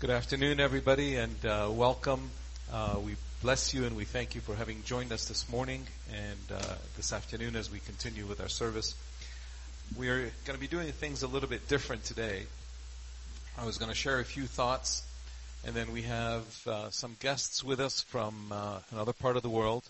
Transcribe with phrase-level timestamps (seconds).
[0.00, 2.30] Good afternoon, everybody, and uh, welcome.
[2.70, 6.60] Uh, we bless you and we thank you for having joined us this morning and
[6.60, 8.96] uh, this afternoon as we continue with our service.
[9.96, 12.42] We are going to be doing things a little bit different today.
[13.56, 15.04] I was going to share a few thoughts,
[15.64, 19.48] and then we have uh, some guests with us from uh, another part of the
[19.48, 19.84] world.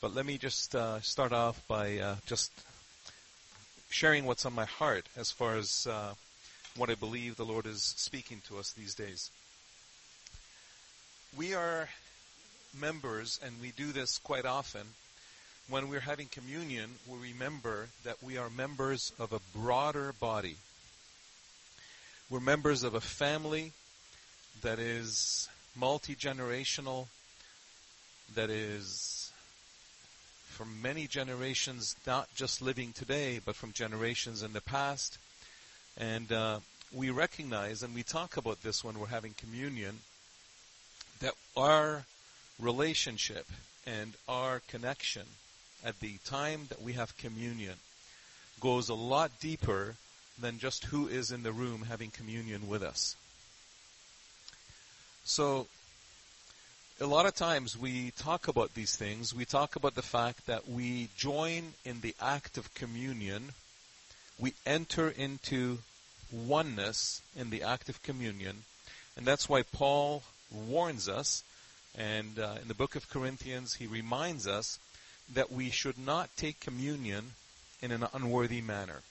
[0.00, 2.50] But let me just uh, start off by just
[3.90, 5.86] sharing what's on my heart as far as
[6.76, 9.30] what I believe the Lord is speaking to us these days.
[11.36, 11.88] We are
[12.78, 14.82] members, and we do this quite often.
[15.68, 20.56] When we're having communion, we remember that we are members of a broader body.
[22.28, 23.72] We're members of a family
[24.62, 27.06] that is multi generational,
[28.34, 29.30] that is
[30.48, 35.18] from many generations, not just living today, but from generations in the past.
[35.98, 36.60] And uh,
[36.92, 40.00] we recognize, and we talk about this when we're having communion,
[41.20, 42.04] that our
[42.58, 43.46] relationship
[43.86, 45.22] and our connection
[45.84, 47.74] at the time that we have communion
[48.60, 49.96] goes a lot deeper
[50.40, 53.16] than just who is in the room having communion with us.
[55.24, 55.66] So,
[57.00, 59.34] a lot of times we talk about these things.
[59.34, 63.52] We talk about the fact that we join in the act of communion.
[64.38, 65.78] We enter into
[66.32, 68.64] oneness in the act of communion.
[69.16, 71.44] And that's why Paul warns us,
[71.96, 74.78] and uh, in the book of Corinthians, he reminds us
[75.32, 77.32] that we should not take communion
[77.80, 79.02] in an unworthy manner.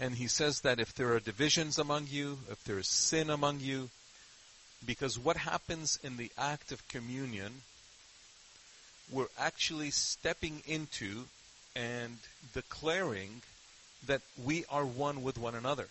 [0.00, 3.60] And he says that if there are divisions among you, if there is sin among
[3.60, 3.90] you,
[4.84, 7.62] because what happens in the act of communion,
[9.10, 11.26] we're actually stepping into
[11.76, 12.18] and
[12.52, 13.42] declaring
[14.06, 15.88] that we are one with one another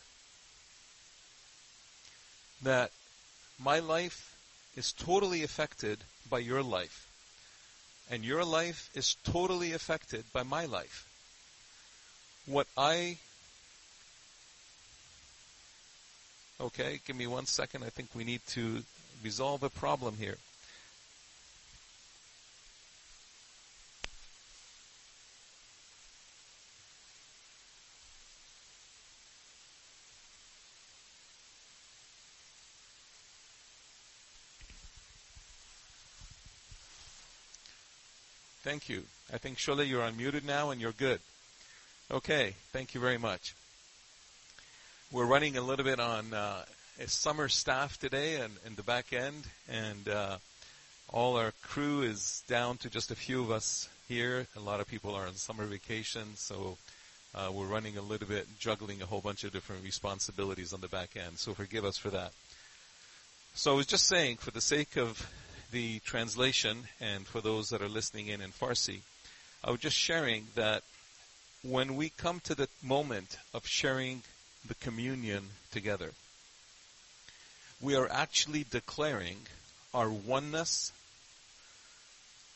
[2.63, 2.91] that
[3.59, 4.35] my life
[4.75, 7.07] is totally affected by your life.
[8.09, 11.07] And your life is totally affected by my life.
[12.45, 13.17] What I.
[16.59, 17.83] Okay, give me one second.
[17.83, 18.83] I think we need to
[19.23, 20.38] resolve a problem here.
[38.73, 39.03] Thank you.
[39.31, 41.19] I think Sholeh, you're unmuted now and you're good.
[42.09, 43.53] Okay, thank you very much.
[45.11, 46.66] We're running a little bit on uh,
[47.00, 50.38] a summer staff today and in the back end, and uh,
[51.11, 54.47] all our crew is down to just a few of us here.
[54.57, 56.75] A lot of people are on summer vacation, so
[57.35, 60.88] uh, we're running a little bit, juggling a whole bunch of different responsibilities on the
[60.88, 61.38] back end.
[61.38, 62.31] So forgive us for that.
[63.53, 65.29] So I was just saying, for the sake of
[65.73, 69.00] the translation and for those that are listening in in Farsi,
[69.63, 70.84] I was just sharing that
[71.63, 74.22] when we come to the moment of sharing
[74.66, 76.11] the communion together,
[77.81, 79.38] we are actually declaring
[79.95, 80.91] our oneness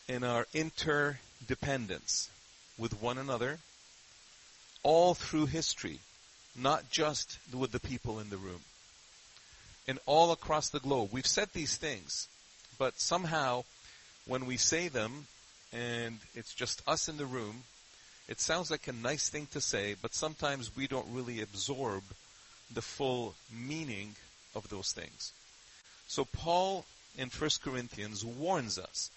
[0.07, 2.29] and our interdependence
[2.77, 3.57] with one another
[4.83, 5.99] all through history,
[6.55, 8.61] not just with the people in the room.
[9.87, 11.09] And all across the globe.
[11.11, 12.27] We've said these things
[12.77, 13.63] but somehow,
[14.25, 15.27] when we say them,
[15.73, 17.63] and it's just us in the room,
[18.27, 22.03] it sounds like a nice thing to say, but sometimes we don't really absorb
[22.73, 24.15] the full meaning
[24.55, 25.31] of those things.
[26.07, 26.85] So Paul
[27.17, 29.09] in 1 Corinthians warns us,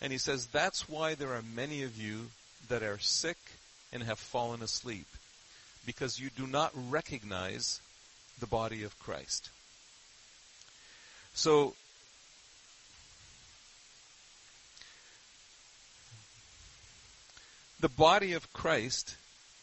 [0.00, 2.30] and he says, that's why there are many of you
[2.68, 3.38] that are sick
[3.92, 5.06] and have fallen asleep,
[5.86, 7.80] because you do not recognize
[8.38, 9.50] the body of Christ.
[11.34, 11.74] So
[17.80, 19.16] the body of Christ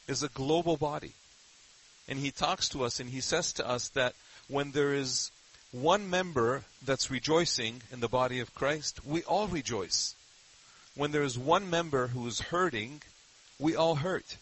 [0.07, 1.13] is a global body.
[2.07, 4.13] And he talks to us and he says to us that
[4.47, 5.31] when there is
[5.71, 10.15] one member that's rejoicing in the body of Christ, we all rejoice.
[10.95, 13.01] When there is one member who is hurting,
[13.59, 14.37] we all hurt.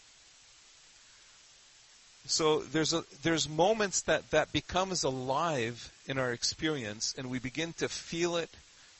[2.26, 7.72] So there's a, there's moments that that becomes alive in our experience and we begin
[7.74, 8.50] to feel it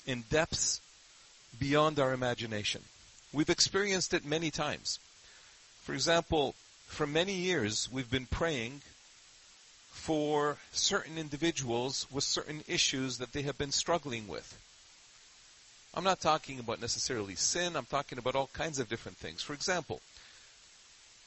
[0.07, 0.81] in depths
[1.59, 2.83] beyond our imagination.
[3.33, 4.99] We've experienced it many times.
[5.83, 6.55] For example,
[6.87, 8.83] for many years, we've been praying
[9.91, 14.59] for certain individuals with certain issues that they have been struggling with.
[15.95, 19.43] I'm not talking about necessarily sin, I'm talking about all kinds of different things.
[19.43, 20.01] For example,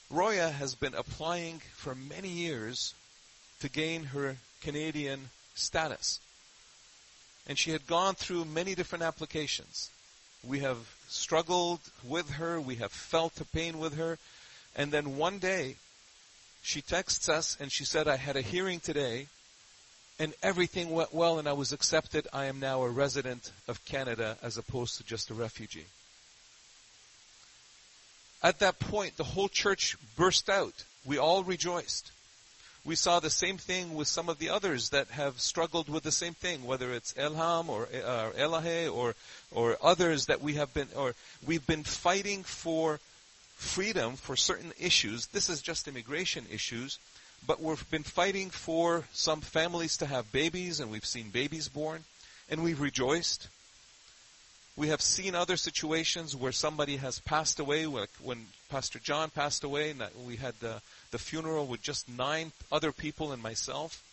[0.10, 2.94] Roya has been applying for many years
[3.60, 6.20] to gain her Canadian status.
[7.48, 9.90] And she had gone through many different applications.
[10.44, 14.18] We have struggled with her, we have felt the pain with her,
[14.76, 15.76] and then one day
[16.62, 19.28] she texts us and she said, I had a hearing today
[20.20, 22.28] and everything went well and I was accepted.
[22.34, 25.86] I am now a resident of Canada as opposed to just a refugee.
[28.44, 30.84] At that point, the whole church burst out.
[31.06, 32.12] We all rejoiced.
[32.90, 36.12] We saw the same thing with some of the others that have struggled with the
[36.12, 39.14] same thing, whether it's Elham or uh, Elahe or
[39.52, 41.14] or others that we have been or
[41.46, 43.00] we've been fighting for
[43.58, 45.28] freedom for certain issues.
[45.28, 46.98] This is just immigration issues,
[47.46, 52.06] but we've been fighting for some families to have babies, and we've seen babies born,
[52.50, 53.50] and we've rejoiced.
[54.76, 59.64] We have seen other situations where somebody has passed away, like when Pastor John passed
[59.64, 64.04] away, and we had the, the funeral with just nine other people and myself,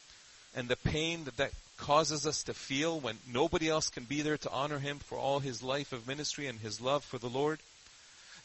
[0.55, 4.39] and the pain that that causes us to feel when nobody else can be there
[4.39, 7.61] to honor him for all his life of ministry and his love for the Lord.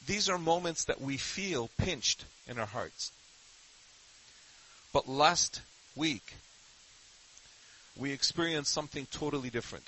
[0.06, 3.12] These are moments that we feel pinched in our hearts.
[4.92, 5.62] But last
[5.96, 6.34] week,
[7.98, 9.86] we experienced something totally different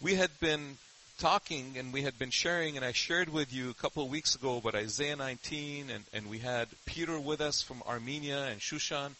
[0.00, 0.78] we had been
[1.20, 4.34] talking and we had been sharing, and I shared with you a couple of weeks
[4.34, 9.10] ago about Isaiah 19, and, and we had Peter with us from Armenia and Shushan,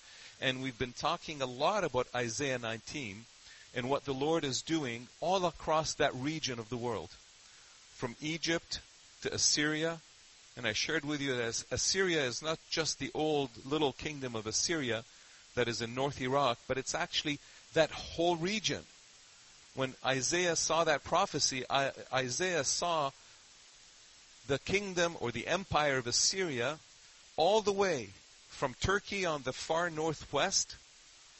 [0.41, 3.27] and we've been talking a lot about Isaiah 19
[3.75, 7.11] and what the Lord is doing all across that region of the world,
[7.97, 8.81] from Egypt
[9.21, 9.99] to Assyria.
[10.57, 14.47] And I shared with you that Assyria is not just the old little kingdom of
[14.47, 15.05] Assyria
[15.55, 17.41] that is in North Iraq, but it's actually
[17.75, 18.85] that whole region
[19.75, 21.65] when Isaiah saw that prophecy,
[22.13, 23.11] Isaiah saw
[24.47, 26.79] the kingdom or the empire of Assyria
[27.37, 28.11] all the way
[28.49, 30.77] from Turkey on the far northwest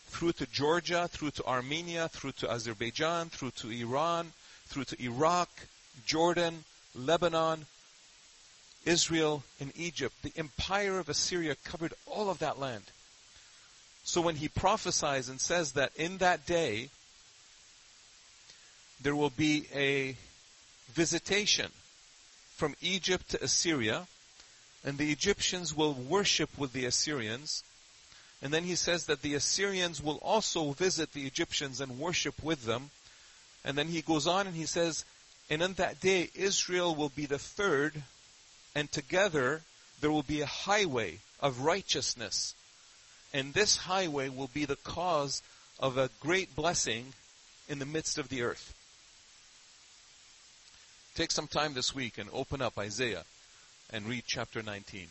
[0.07, 4.33] through to Georgia, through to Armenia, through to Azerbaijan, through to Iran,
[4.67, 5.49] through to Iraq,
[6.07, 7.67] Jordan, Lebanon,
[8.85, 10.15] Israel, and Egypt.
[10.23, 12.85] The empire of Assyria covered all of that land.
[14.05, 16.89] So when he prophesies and says that in that day,
[19.03, 20.17] there will be a
[20.93, 21.71] visitation
[22.57, 24.07] from Egypt to Assyria,
[24.85, 27.65] and the Egyptians will worship with the Assyrians.
[28.43, 32.65] And then he says that the Assyrians will also visit the Egyptians and worship with
[32.65, 32.91] them.
[33.65, 35.05] And then he goes on and he says,
[35.51, 38.03] and on that day Israel will be the third,
[38.75, 39.63] and together
[40.01, 42.55] there will be a highway of righteousness.
[43.33, 45.43] And this highway will be the cause
[45.79, 47.13] of a great blessing
[47.69, 48.75] in the midst of the earth.
[51.15, 53.25] Take some time this week and open up Isaiah
[53.93, 55.09] and read chapter 19.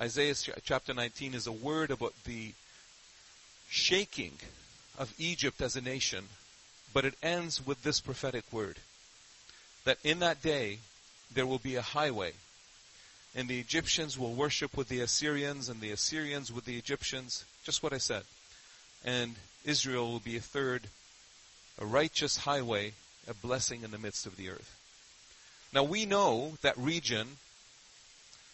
[0.00, 2.52] Isaiah chapter 19 is a word about the
[3.70, 4.32] shaking
[4.98, 6.28] of Egypt as a nation,
[6.92, 8.76] but it ends with this prophetic word
[9.84, 10.78] that in that day
[11.34, 12.32] there will be a highway,
[13.34, 17.44] and the Egyptians will worship with the Assyrians, and the Assyrians with the Egyptians.
[17.64, 18.24] Just what I said.
[19.04, 20.88] And Israel will be a third,
[21.78, 22.92] a righteous highway
[23.28, 24.78] a blessing in the midst of the earth.
[25.72, 27.36] Now we know that region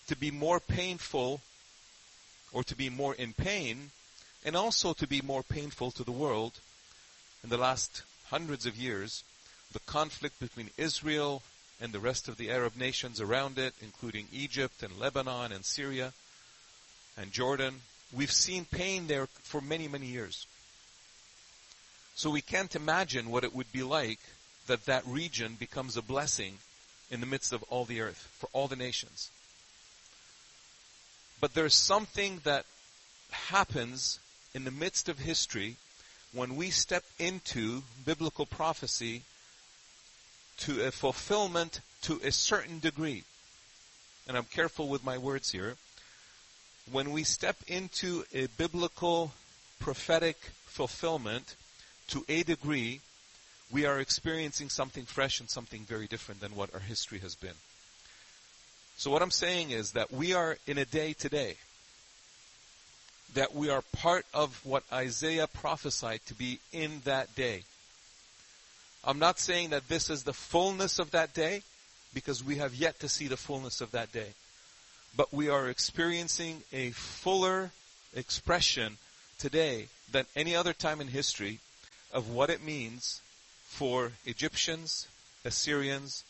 [0.09, 1.41] to be more painful
[2.53, 3.91] or to be more in pain
[4.45, 6.61] and also to be more painful to the world
[7.43, 9.23] in the last hundreds of years,
[9.73, 11.43] the conflict between Israel
[11.81, 16.13] and the rest of the Arab nations around it, including Egypt and Lebanon and Syria
[17.17, 17.81] and Jordan.
[18.13, 20.47] We've seen pain there for many, many years.
[22.15, 24.21] So we can't imagine what it would be like
[24.67, 26.59] that that region becomes a blessing
[27.11, 29.31] in the midst of all the earth for all the nations.
[31.41, 32.65] But there's something that
[33.31, 34.19] happens
[34.55, 35.77] in the midst of history
[36.33, 39.23] when we step into biblical prophecy
[40.59, 43.25] to a fulfillment to a certain degree.
[44.27, 45.77] And I'm careful with my words here.
[46.91, 49.33] When we step into a biblical
[49.81, 51.57] prophetic fulfillment
[52.09, 53.01] to a degree,
[53.71, 57.55] we are experiencing something fresh and something very different than what our history has been.
[58.97, 61.57] So what I'm saying is that we are in a day today
[63.35, 67.65] that we are part of what Isaiah prophesied to be in that day.
[69.05, 71.63] I'm not saying that this is the fullness of that day
[72.15, 74.29] because we have yet to see the fullness of that day.
[75.17, 77.73] But we are experiencing a fuller
[78.15, 78.99] expression
[79.39, 81.59] today than any other time in history
[82.13, 83.21] of what it means
[83.75, 85.09] for Egyptians,
[85.45, 86.23] Assyrians,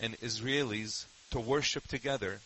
[0.00, 2.40] and Israelis to worship together,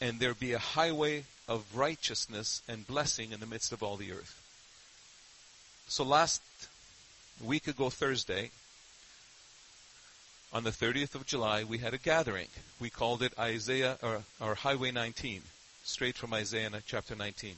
[0.00, 4.10] and there be a highway of righteousness and blessing in the midst of all the
[4.10, 4.40] earth.
[5.86, 6.40] So last
[7.44, 8.50] week ago Thursday,
[10.50, 12.48] on the 30th of July, we had a gathering.
[12.80, 15.42] We called it Isaiah or, or Highway 19,
[15.84, 17.54] straight from Isaiah chapter 19.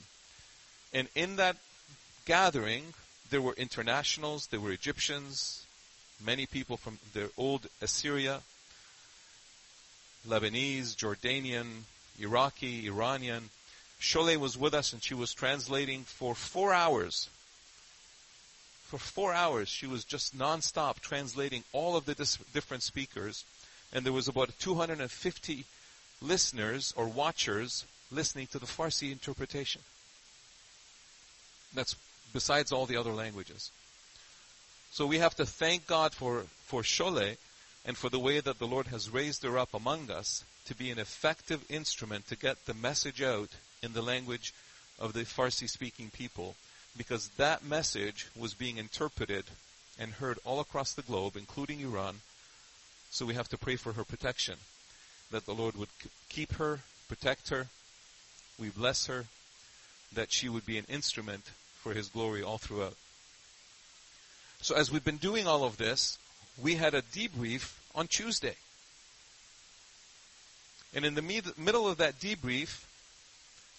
[0.92, 1.56] And in that
[2.24, 2.94] gathering,
[3.30, 5.63] there were internationals, there were Egyptians,
[6.20, 8.40] many people from the old Assyria,
[10.26, 11.82] Lebanese, Jordanian,
[12.18, 13.50] Iraqi, Iranian.
[14.00, 17.28] Sholeh was with us and she was translating for four hours.
[18.84, 23.44] For four hours, she was just nonstop translating all of the dis- different speakers.
[23.92, 25.64] And there was about 250
[26.20, 29.82] listeners or watchers listening to the Farsi interpretation.
[31.74, 31.96] That's
[32.32, 33.70] besides all the other languages.
[34.94, 37.36] So we have to thank God for, for Sholeh
[37.84, 40.92] and for the way that the Lord has raised her up among us to be
[40.92, 43.48] an effective instrument to get the message out
[43.82, 44.54] in the language
[45.00, 46.54] of the Farsi speaking people
[46.96, 49.46] because that message was being interpreted
[49.98, 52.20] and heard all across the globe, including Iran.
[53.10, 54.58] So we have to pray for her protection,
[55.32, 55.88] that the Lord would
[56.28, 57.66] keep her, protect her.
[58.60, 59.24] We bless her,
[60.12, 61.50] that she would be an instrument
[61.82, 62.94] for His glory all throughout.
[64.64, 66.16] So as we've been doing all of this,
[66.56, 68.56] we had a debrief on Tuesday.
[70.94, 72.86] And in the med- middle of that debrief,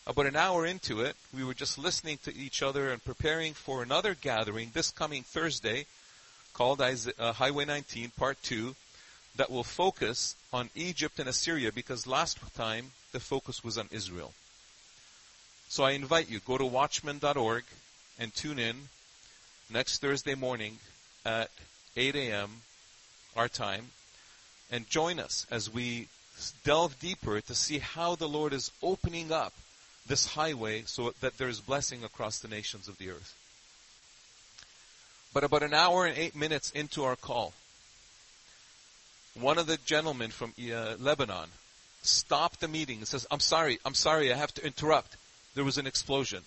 [0.05, 3.81] about an hour into it, we were just listening to each other and preparing for
[3.81, 5.87] another gathering this coming Thursday
[6.53, 8.75] called uh, Highway 19 Part 2
[9.37, 14.33] that will focus on Egypt and Assyria because last time the focus was on Israel.
[15.67, 17.63] So I invite you, go to watchman.org
[18.19, 18.89] and tune in
[19.69, 20.77] next Thursday morning
[21.25, 21.49] at
[21.97, 22.49] 8 a.m.
[23.35, 23.87] our time
[24.71, 26.07] and join us as we
[26.63, 29.53] delve deeper to see how the Lord is opening up
[30.07, 33.35] this highway so that there is blessing across the nations of the earth.
[35.33, 37.53] But about an hour and eight minutes into our call,
[39.39, 41.49] one of the gentlemen from uh, Lebanon
[42.03, 45.17] stopped the meeting and says, I'm sorry, I'm sorry, I have to interrupt.
[45.55, 46.43] There was an explosion.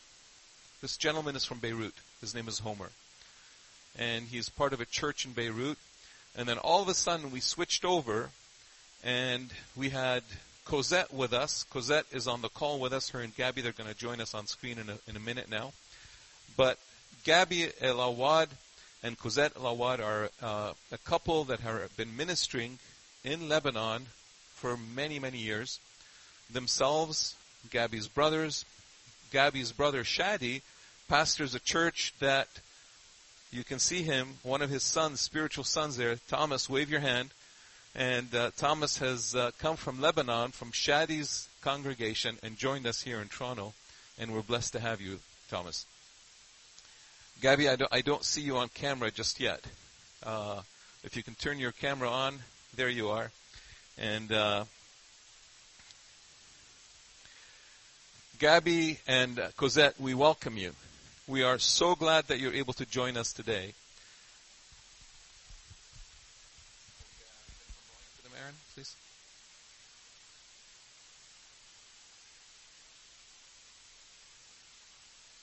[0.80, 1.94] This gentleman is from Beirut.
[2.20, 2.90] His name is Homer.
[3.96, 5.78] And he's part of a church in Beirut.
[6.36, 8.30] And then all of a sudden we switched over
[9.04, 10.22] and we had
[10.64, 11.64] Cosette with us.
[11.70, 13.10] Cosette is on the call with us.
[13.10, 15.50] Her and Gabby, they're going to join us on screen in a, in a minute
[15.50, 15.72] now.
[16.56, 16.78] But
[17.24, 18.48] Gabby El Awad
[19.02, 22.78] and Cosette El Awad are uh, a couple that have been ministering
[23.24, 24.06] in Lebanon
[24.54, 25.80] for many, many years.
[26.50, 27.34] Themselves,
[27.70, 28.64] Gabby's brothers,
[29.30, 30.62] Gabby's brother Shadi
[31.08, 32.48] pastors a church that
[33.50, 36.16] you can see him, one of his sons, spiritual sons there.
[36.28, 37.30] Thomas, wave your hand.
[37.94, 43.20] And uh, Thomas has uh, come from Lebanon, from Shadi's congregation, and joined us here
[43.20, 43.72] in Toronto.
[44.18, 45.86] And we're blessed to have you, Thomas.
[47.40, 49.64] Gabby, I don't, I don't see you on camera just yet.
[50.22, 50.60] Uh,
[51.02, 52.40] if you can turn your camera on,
[52.76, 53.30] there you are.
[53.96, 54.64] And uh,
[58.38, 60.72] Gabby and Cosette, we welcome you.
[61.28, 63.74] We are so glad that you're able to join us today.
[68.74, 68.96] please?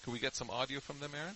[0.04, 1.36] Could we get some audio from them, Aaron?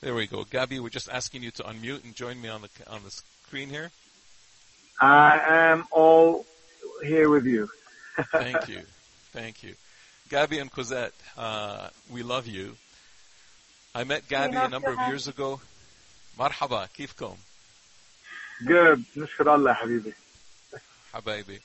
[0.00, 0.44] There we go.
[0.44, 3.70] Gabby, we're just asking you to unmute and join me on the on the screen
[3.70, 3.90] here.
[5.00, 6.46] I am all
[7.02, 7.68] here with you.
[8.32, 8.82] Thank you.
[9.32, 9.74] Thank you.
[10.28, 12.76] Gabby and Cosette, uh, we love you.
[13.94, 15.60] I met Gabby a number of years ago.
[16.38, 17.36] مرحبا كيفكم؟
[18.66, 19.04] Good.
[19.16, 20.12] نشكر الله حبيبي.
[21.14, 21.60] حبايبي.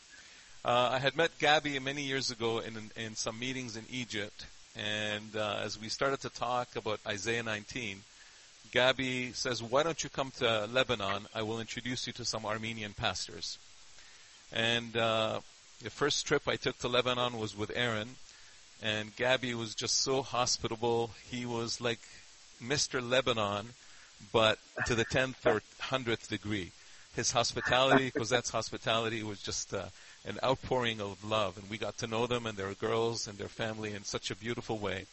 [0.65, 5.35] Uh, I had met Gabby many years ago in, in some meetings in Egypt, and
[5.35, 8.01] uh, as we started to talk about Isaiah 19,
[8.74, 11.28] Gabby says, Why don't you come to Lebanon?
[11.32, 13.56] I will introduce you to some Armenian pastors.
[14.52, 15.42] And uh,
[15.80, 18.16] the first trip I took to Lebanon was with Aaron,
[18.82, 21.10] and Gabby was just so hospitable.
[21.30, 22.00] He was like
[22.60, 23.00] Mr.
[23.00, 23.74] Lebanon,
[24.32, 26.72] but to the 10th or 100th degree.
[27.14, 29.84] His hospitality, Cosette's hospitality, was just uh,
[30.26, 33.46] an outpouring of love, and we got to know them and their girls and their
[33.46, 35.06] family in such a beautiful way.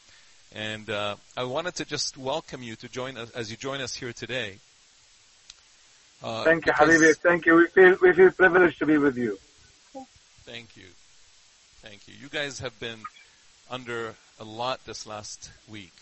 [0.54, 3.96] And uh, I wanted to just welcome you to join us as you join us
[3.96, 4.58] here today.
[6.22, 7.16] Uh, Thank you, Habibi.
[7.18, 7.56] Thank you.
[7.56, 9.40] We feel we feel privileged to be with you.
[10.46, 10.88] Thank you.
[11.82, 12.14] Thank you.
[12.22, 13.00] You guys have been
[13.70, 15.94] under a lot this last week.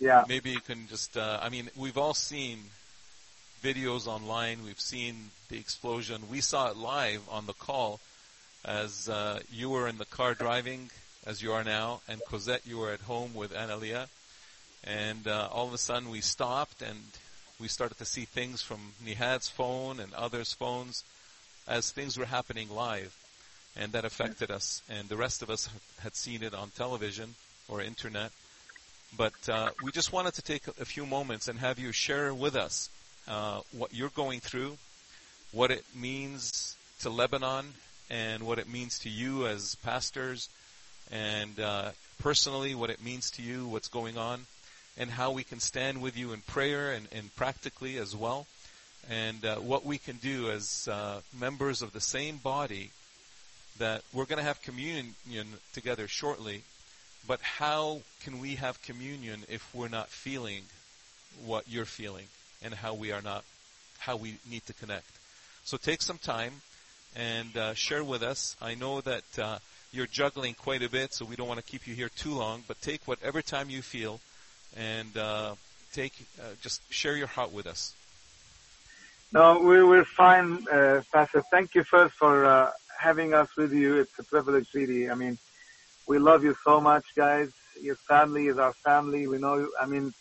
[0.00, 0.24] Yeah.
[0.28, 2.58] Maybe you can just, uh, I mean, we've all seen
[3.62, 4.64] videos online.
[4.64, 6.22] We've seen the explosion.
[6.30, 8.00] We saw it live on the call
[8.64, 10.90] as uh, you were in the car driving,
[11.26, 14.08] as you are now, and Cosette, you were at home with Analia.
[14.84, 16.98] And uh, all of a sudden we stopped and
[17.60, 21.04] we started to see things from Nihad's phone and others' phones
[21.66, 23.16] as things were happening live.
[23.76, 24.82] And that affected us.
[24.88, 25.68] And the rest of us
[26.00, 27.34] had seen it on television
[27.68, 28.30] or internet.
[29.16, 32.56] But uh, we just wanted to take a few moments and have you share with
[32.56, 32.90] us
[33.26, 34.78] uh, what you're going through,
[35.52, 37.74] what it means to Lebanon,
[38.10, 40.48] and what it means to you as pastors,
[41.10, 44.46] and uh, personally what it means to you, what's going on,
[44.96, 48.46] and how we can stand with you in prayer and, and practically as well,
[49.08, 52.90] and uh, what we can do as uh, members of the same body.
[53.78, 55.14] That we're going to have communion
[55.72, 56.62] together shortly,
[57.28, 60.62] but how can we have communion if we're not feeling
[61.46, 62.24] what you're feeling
[62.60, 63.44] and how we are not,
[63.98, 65.06] how we need to connect?
[65.62, 66.54] So take some time
[67.14, 68.56] and uh, share with us.
[68.60, 69.58] I know that uh,
[69.92, 72.62] you're juggling quite a bit, so we don't want to keep you here too long,
[72.66, 74.20] but take whatever time you feel
[74.76, 75.54] and uh,
[75.92, 77.94] take, uh, just share your heart with us.
[79.32, 81.42] No, we, we're fine, uh, Pastor.
[81.50, 83.96] Thank you first for uh, having us with you.
[83.98, 85.10] It's a privilege, really.
[85.10, 85.38] I mean,
[86.06, 87.50] we love you so much, guys.
[87.80, 89.26] Your family is our family.
[89.26, 89.72] We know, You.
[89.80, 90.14] I mean,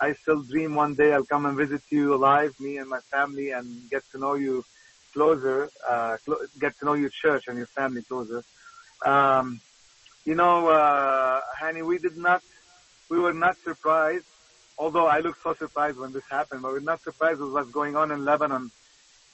[0.00, 3.50] I still dream one day I'll come and visit you alive, me and my family,
[3.50, 4.64] and get to know you
[5.12, 8.44] closer, uh, clo- get to know your church and your family closer.
[9.04, 9.60] Um,
[10.24, 12.42] you know, uh, Hani, we did not,
[13.08, 14.24] we were not surprised,
[14.76, 17.96] although I looked so surprised when this happened, but we're not surprised with what's going
[17.96, 18.70] on in Lebanon.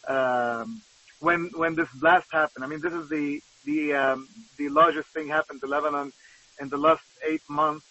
[0.06, 0.82] Um,
[1.20, 4.28] when, when this blast happened, I mean, this is the, the, um,
[4.58, 6.12] the largest thing happened to Lebanon
[6.60, 7.86] in the last eight months.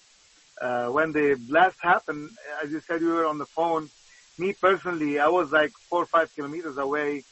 [0.62, 2.30] Uh, when the blast happened,
[2.64, 3.90] as you said, you were on the phone.
[4.38, 7.24] Me personally, I was like four or five kilometers away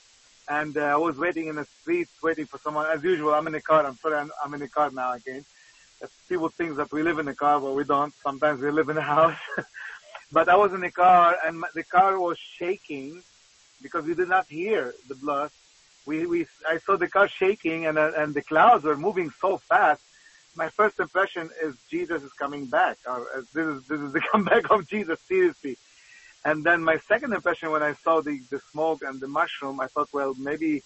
[0.51, 2.85] and uh, I was waiting in the street, waiting for someone.
[2.85, 3.85] As usual, I'm in the car.
[3.85, 5.45] I'm sorry, I'm, I'm in the car now again.
[6.27, 8.13] People think that we live in the car, but we don't.
[8.21, 9.37] Sometimes we live in the house.
[10.31, 13.23] but I was in the car, and my, the car was shaking
[13.81, 15.53] because we did not hear the blast.
[16.05, 19.61] We, we, I saw the car shaking, and uh, and the clouds were moving so
[19.69, 20.01] fast.
[20.55, 22.97] My first impression is Jesus is coming back.
[23.07, 25.17] Or, uh, this is this is the comeback of Jesus.
[25.29, 25.77] Seriously.
[26.43, 29.87] And then my second impression when I saw the, the smoke and the mushroom, I
[29.87, 30.83] thought, well, maybe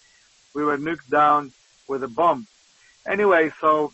[0.54, 1.52] we were nuked down
[1.88, 2.48] with a bomb.
[3.08, 3.91] Anyway, so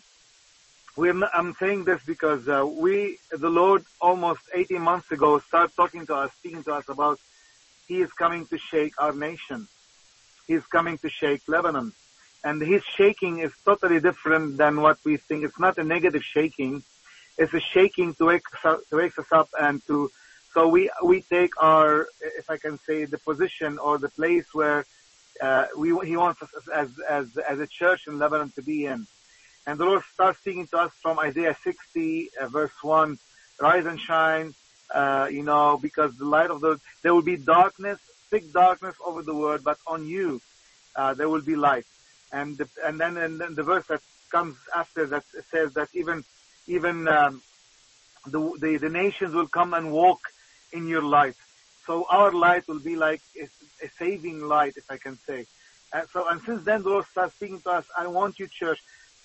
[0.96, 6.06] not, I'm saying this because uh, we, the Lord, almost 18 months ago, started talking
[6.06, 7.18] to us, speaking to us about
[7.86, 9.68] He is coming to shake our nation.
[10.46, 11.92] He is coming to shake Lebanon.
[12.44, 15.44] And His shaking is totally different than what we think.
[15.44, 16.82] It's not a negative shaking.
[17.38, 20.10] It's a shaking to wake to wake us up and to
[20.54, 24.84] so we we take our, if I can say, the position or the place where
[25.40, 29.06] uh, we he wants us as as as a church in Lebanon to be in.
[29.66, 33.16] And the Lord starts speaking to us from Isaiah 60, uh, verse 1,
[33.60, 34.54] rise and shine,
[34.92, 39.22] uh, you know, because the light of the, there will be darkness, thick darkness over
[39.22, 40.40] the world, but on you,
[40.96, 41.86] uh, there will be light.
[42.32, 44.00] And, the, and then, and then the verse that
[44.32, 46.24] comes after that says that even,
[46.66, 47.40] even, um,
[48.26, 50.20] the, the, the nations will come and walk
[50.72, 51.34] in your light.
[51.86, 53.44] So our light will be like a,
[53.84, 55.46] a saving light, if I can say.
[55.92, 58.78] And so, and since then the Lord starts speaking to us, I want you, church,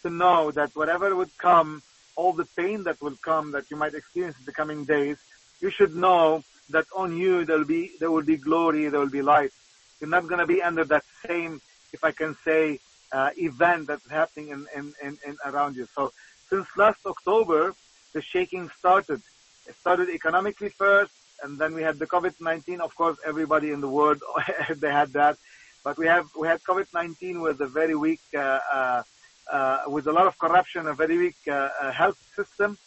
[0.04, 1.82] to know that whatever would come,
[2.16, 5.18] all the pain that will come that you might experience in the coming days,
[5.62, 9.10] you should know that on you there will be there will be glory, there will
[9.10, 9.52] be light.
[10.00, 11.62] You're not going to be under that same,
[11.94, 12.80] if I can say,
[13.12, 15.88] uh, event that's happening in, in, in, in around you.
[15.96, 16.12] So
[16.50, 17.74] since last October,
[18.14, 19.22] the shaking started.
[19.68, 21.12] It started economically first,
[21.44, 22.80] and then we had the COVID-19.
[22.80, 24.22] Of course, everybody in the world
[24.76, 25.38] they had that,
[25.84, 29.04] but we have we had COVID-19 with a very weak, uh, uh,
[29.52, 32.78] uh, with a lot of corruption, a very weak uh, uh, health system,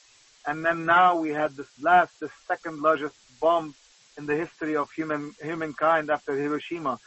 [0.46, 3.74] and then now we had this last, the second largest bomb
[4.18, 6.98] in the history of human humankind after Hiroshima,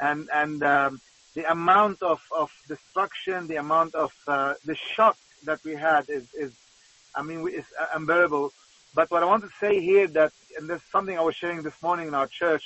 [0.00, 1.00] and and um,
[1.34, 6.32] the amount of of destruction, the amount of uh, the shock that we had is
[6.34, 6.52] is,
[7.14, 8.52] I mean, is unbearable.
[8.94, 11.62] But what I want to say here that, and this is something I was sharing
[11.62, 12.62] this morning in our church,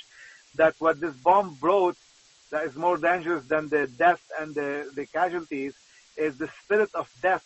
[0.55, 1.97] that what this bomb brought
[2.51, 5.73] that is more dangerous than the death and the, the casualties
[6.17, 7.43] is the spirit of death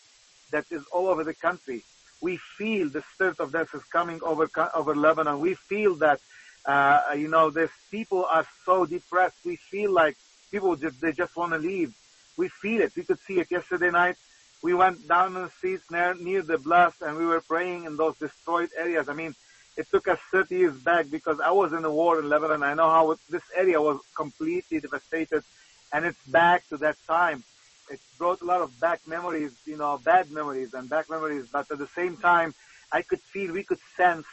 [0.52, 1.86] that is all over the country.
[2.22, 5.40] We feel the spirit of death is coming over over Lebanon.
[5.42, 6.20] We feel that
[6.68, 9.38] Uh, you know, this people are so depressed.
[9.46, 10.18] We feel like
[10.52, 11.92] people just, they just want to leave.
[12.38, 12.94] We feel it.
[12.96, 14.16] We could see it yesterday night.
[14.62, 18.16] We went down the streets near, near the blast and we were praying in those
[18.18, 19.10] destroyed areas.
[19.10, 19.34] I mean,
[19.76, 22.62] it took us 30 years back because I was in the war in Lebanon.
[22.62, 25.44] I know how this area was completely devastated
[25.92, 27.44] and it's back to that time.
[27.90, 31.70] It brought a lot of back memories, you know, bad memories and back memories, but
[31.72, 32.54] at the same time,
[32.92, 34.26] I could feel, we could sense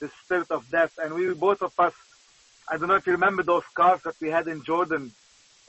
[0.00, 1.92] the spirit of death and we, both of us,
[2.70, 5.12] I don't know if you remember those cars that we had in Jordan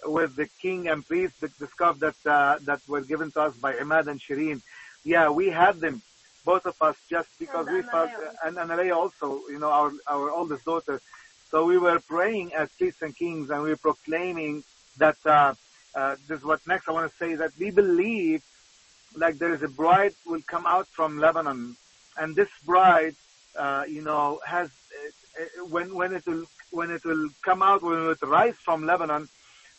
[0.05, 3.55] with the king and priest, the, the scarf that, uh, that were given to us
[3.55, 4.61] by Imad and Shireen.
[5.03, 6.01] Yeah, we had them
[6.43, 8.11] both of us just because and we felt,
[8.43, 11.01] and Analia also, you know, our, our oldest daughter.
[11.49, 14.63] So we were praying as priests and kings and we were proclaiming
[14.97, 15.53] that, uh,
[15.95, 18.43] uh, this is what next I want to say that we believe
[19.15, 21.75] like there is a bride will come out from Lebanon
[22.17, 23.15] and this bride,
[23.57, 27.81] uh, you know, has, uh, uh, when, when it will, when it will come out,
[27.81, 29.27] when it will rise from Lebanon,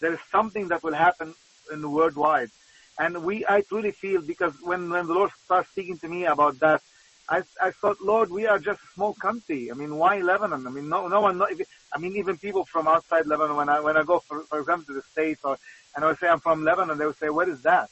[0.00, 1.35] there is something that will happen
[1.72, 2.50] in the worldwide.
[2.98, 6.59] And we, I truly feel because when, when the Lord starts speaking to me about
[6.61, 6.80] that,
[7.28, 9.70] I, I thought, Lord, we are just a small country.
[9.70, 10.66] I mean, why Lebanon?
[10.66, 13.96] I mean, no, no one, I mean, even people from outside Lebanon, when I, when
[13.96, 15.59] I go, for, for example, to the States or,
[15.94, 17.90] and I would say I'm from Lebanon, they would say, what is that?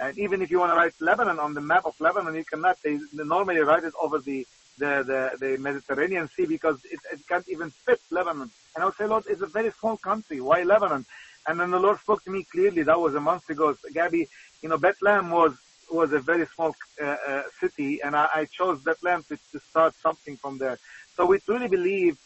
[0.00, 2.78] And even if you want to write Lebanon on the map of Lebanon, you cannot.
[2.82, 4.46] They, they normally write it over the,
[4.78, 8.50] the, the, the Mediterranean Sea because it, it can't even fit Lebanon.
[8.74, 10.40] And I would say, Lord, it's a very small country.
[10.40, 11.04] Why Lebanon?
[11.46, 12.82] And then the Lord spoke to me clearly.
[12.82, 13.76] That was a month ago.
[13.92, 14.28] Gabby,
[14.62, 15.54] you know, Bethlehem was
[15.90, 19.94] was a very small uh, uh, city, and I, I chose Bethlehem to, to start
[19.94, 20.78] something from there.
[21.16, 22.18] So we truly believe,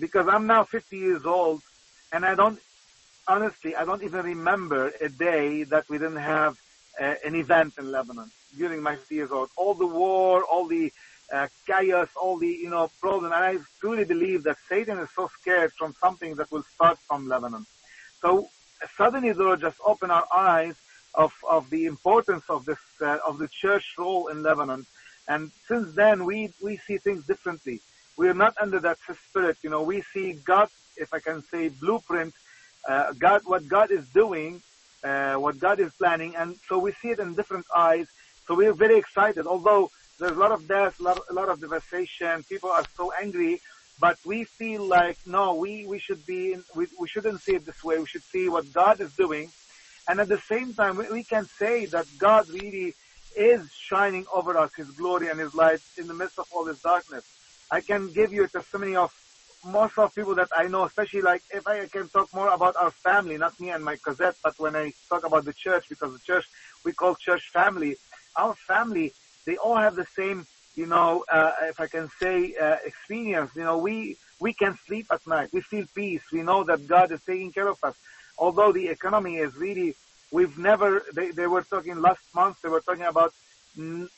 [0.00, 1.62] because I'm now 50 years old,
[2.12, 2.58] and I don't,
[3.28, 6.58] honestly, I don't even remember a day that we didn't have
[6.98, 9.50] uh, an event in Lebanon during my 50 years old.
[9.56, 10.90] All the war, all the
[11.32, 15.30] uh, chaos, all the you know problems, and I truly believe that Satan is so
[15.40, 17.64] scared from something that will start from Lebanon.
[18.22, 18.48] So
[18.96, 20.76] suddenly the Lord just opened our eyes
[21.14, 24.86] of, of the importance of this, uh, of the church role in Lebanon.
[25.28, 27.80] And since then, we, we see things differently.
[28.16, 31.68] We are not under that spirit, you know, we see God, if I can say,
[31.68, 32.34] blueprint,
[32.88, 34.62] uh, God, what God is doing,
[35.02, 38.06] uh, what God is planning, and so we see it in different eyes.
[38.46, 41.60] So we're very excited, although there's a lot of death, a lot, a lot of
[41.60, 43.60] devastation, people are so angry,
[44.00, 47.66] but we feel like, no, we, we should be, in, we, we shouldn't see it
[47.66, 47.98] this way.
[47.98, 49.52] We should see what God is doing
[50.08, 52.96] and at the same time, we can say that God really
[53.36, 56.78] is shining over us His glory and His light in the midst of all this
[56.84, 57.24] darkness.
[57.72, 59.10] I can give you a testimony of
[59.64, 62.92] most of people that I know, especially like if I can talk more about our
[63.04, 66.20] family, not me and my Cosette, but when I talk about the church, because the
[66.26, 66.44] church
[66.84, 67.96] we call church family,
[68.36, 69.14] our family,
[69.46, 73.50] they all have the same, you know, uh, if I can say, uh, experience.
[73.54, 75.50] You know, we we can sleep at night.
[75.52, 76.22] We feel peace.
[76.32, 77.94] We know that God is taking care of us
[78.38, 79.94] although the economy is really,
[80.30, 83.32] we've never, they, they were talking last month, they were talking about
[83.78, 84.08] n-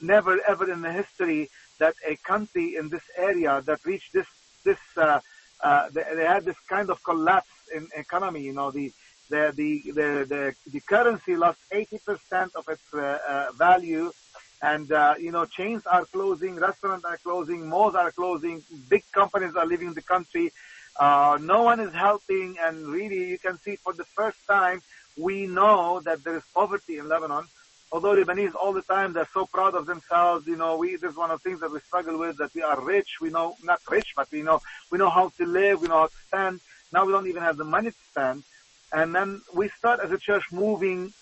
[0.00, 4.26] never ever in the history that a country in this area that reached this,
[4.64, 5.20] this, uh,
[5.62, 8.92] uh, they, they had this kind of collapse in economy, you know, the,
[9.30, 14.12] the, the, the, the, currency lost 80% of its uh, uh, value
[14.62, 19.54] and uh, you know chains are closing, restaurants are closing, malls are closing, big companies
[19.56, 20.52] are leaving the country.
[20.98, 24.80] Uh, no one is helping, and really, you can see for the first time,
[25.16, 27.44] we know that there is poverty in Lebanon.
[27.90, 30.46] Although Lebanese all the time, they're so proud of themselves.
[30.46, 32.62] You know, we, this is one of the things that we struggle with, that we
[32.62, 33.08] are rich.
[33.20, 35.82] We know, not rich, but we know, we know how to live.
[35.82, 36.60] We know how to spend.
[36.90, 38.44] Now we don't even have the money to spend.
[38.92, 41.12] And then we start as a church moving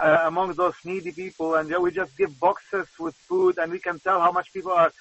[0.00, 3.98] uh, among those needy people, and we just give boxes with food, and we can
[4.00, 4.92] tell how much people are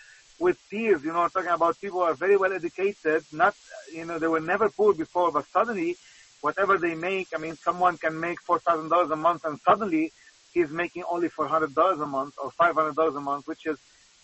[0.41, 3.55] with tears, you know, talking about people are very well educated, not,
[3.93, 5.95] you know, they were never poor before, but suddenly,
[6.41, 10.11] whatever they make, I mean, someone can make $4,000 a month and suddenly
[10.51, 13.77] he's making only $400 a month or $500 a month, which is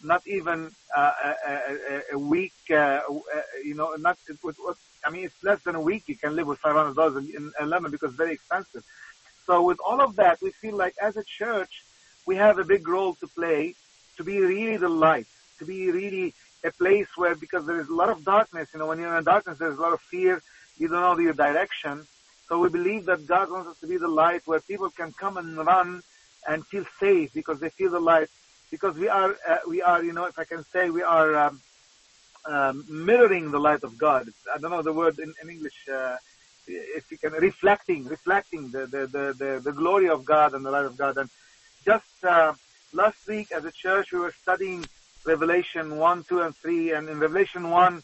[0.03, 3.01] not even uh, a, a, a, week, uh, uh,
[3.63, 4.55] you know, not, it, it,
[5.05, 8.09] I mean, it's less than a week you can live with $500 in, in because
[8.09, 8.83] it's very expensive.
[9.47, 11.83] So with all of that, we feel like as a church,
[12.25, 13.73] we have a big role to play
[14.17, 15.27] to be really the light
[15.59, 16.33] to be really
[16.63, 19.23] a place where, because there is a lot of darkness, you know, when you're in
[19.23, 20.41] darkness, there's a lot of fear,
[20.77, 22.05] you don't know your direction.
[22.47, 25.37] So we believe that God wants us to be the light where people can come
[25.37, 26.01] and run
[26.47, 28.29] and feel safe because they feel the light.
[28.71, 31.61] Because we are, uh, we are, you know, if I can say, we are um,
[32.45, 34.29] um, mirroring the light of God.
[34.53, 35.87] I don't know the word in, in English.
[35.91, 36.17] Uh,
[36.67, 40.71] if you can, reflecting, reflecting the, the, the, the, the glory of God and the
[40.71, 41.17] light of God.
[41.17, 41.29] And
[41.85, 42.53] just uh,
[42.93, 44.85] last week as a church, we were studying
[45.25, 46.91] Revelation 1, 2, and 3.
[46.93, 48.03] And in Revelation 1,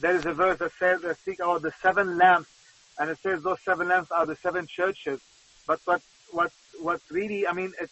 [0.00, 2.50] there is a verse that says that speak about the seven lamps,
[2.98, 5.20] and it says those seven lamps are the seven churches.
[5.66, 7.90] But what what what really, I mean, it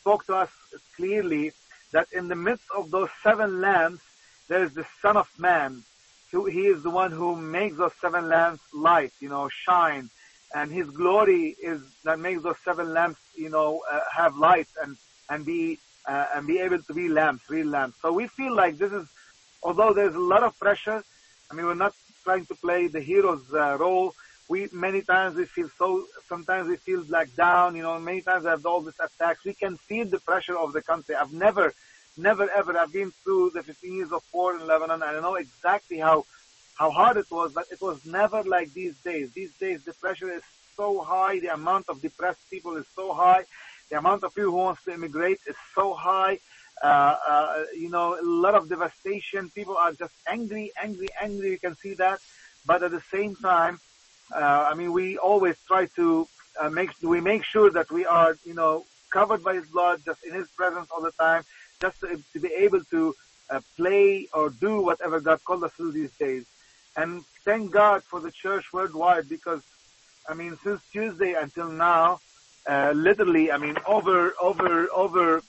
[0.00, 0.50] spoke to us
[0.96, 1.52] clearly
[1.92, 4.02] that in the midst of those seven lamps,
[4.48, 5.82] there is the Son of Man.
[6.32, 10.10] Who, he is the one who makes those seven lamps light, you know, shine,
[10.54, 14.96] and His glory is that makes those seven lamps, you know, uh, have light and
[15.28, 17.98] and be uh, and be able to be lamps, real lamps.
[18.02, 19.06] So we feel like this is,
[19.62, 21.02] although there's a lot of pressure.
[21.50, 24.14] I mean, we're not trying to play the hero's uh, role.
[24.48, 26.06] We many times we feel so.
[26.28, 27.76] Sometimes we feel like down.
[27.76, 29.44] You know, many times we have all these attacks.
[29.44, 31.14] We can feel the pressure of the country.
[31.14, 31.72] I've never
[32.16, 32.76] never ever.
[32.78, 36.24] I've been through the 15 years of war in Lebanon, and I know exactly how
[36.74, 37.52] how hard it was.
[37.52, 39.30] But it was never like these days.
[39.32, 40.42] These days, the pressure is
[40.76, 41.38] so high.
[41.40, 43.44] The amount of depressed people is so high.
[43.90, 46.38] The amount of people who wants to immigrate is so high.
[46.82, 49.50] Uh, uh, you know, a lot of devastation.
[49.50, 51.50] People are just angry, angry, angry.
[51.50, 52.20] You can see that.
[52.64, 53.80] But at the same time,
[54.34, 56.26] uh, I mean, we always try to
[56.60, 60.24] uh, make we make sure that we are, you know, covered by His blood, just
[60.24, 61.44] in His presence all the time
[61.82, 63.14] just to, to be able to
[63.50, 66.44] uh, play or do whatever God called us to these days.
[66.96, 69.60] And thank God for the church worldwide because,
[70.28, 72.20] I mean, since Tuesday until now,
[72.68, 75.42] uh, literally, I mean, over, over, over,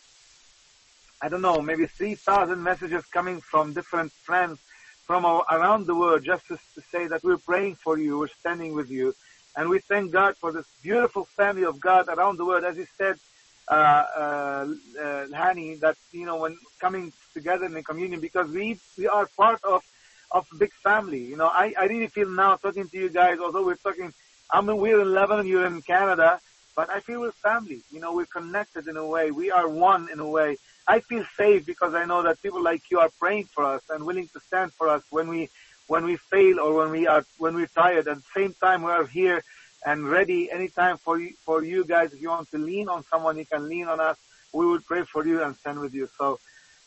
[1.22, 4.58] I don't know, maybe 3,000 messages coming from different friends
[5.06, 8.74] from around the world just to, to say that we're praying for you, we're standing
[8.74, 9.14] with you.
[9.56, 12.64] And we thank God for this beautiful family of God around the world.
[12.64, 13.20] As he said,
[13.68, 14.68] uh, uh,
[15.00, 19.28] uh, Hani, that you know when coming together in the communion because we we are
[19.38, 19.84] part of
[20.32, 21.24] of big family.
[21.24, 24.14] You know, I I really feel now talking to you guys, although we're talking,
[24.52, 26.40] I mean we're in Lebanon, you're in Canada,
[26.76, 27.82] but I feel we're family.
[27.92, 29.32] You know, we're connected in a way.
[29.32, 30.58] We are one in a way.
[30.88, 34.06] I feel safe because I know that people like you are praying for us and
[34.06, 35.50] willing to stand for us when we
[35.88, 38.08] when we fail or when we are when we're tired.
[38.08, 39.44] At the same time, we are here
[39.86, 42.14] and ready anytime for you, for you guys.
[42.14, 44.18] If you want to lean on someone, you can lean on us.
[44.52, 46.10] We will pray for you and stand with you.
[46.18, 46.40] So,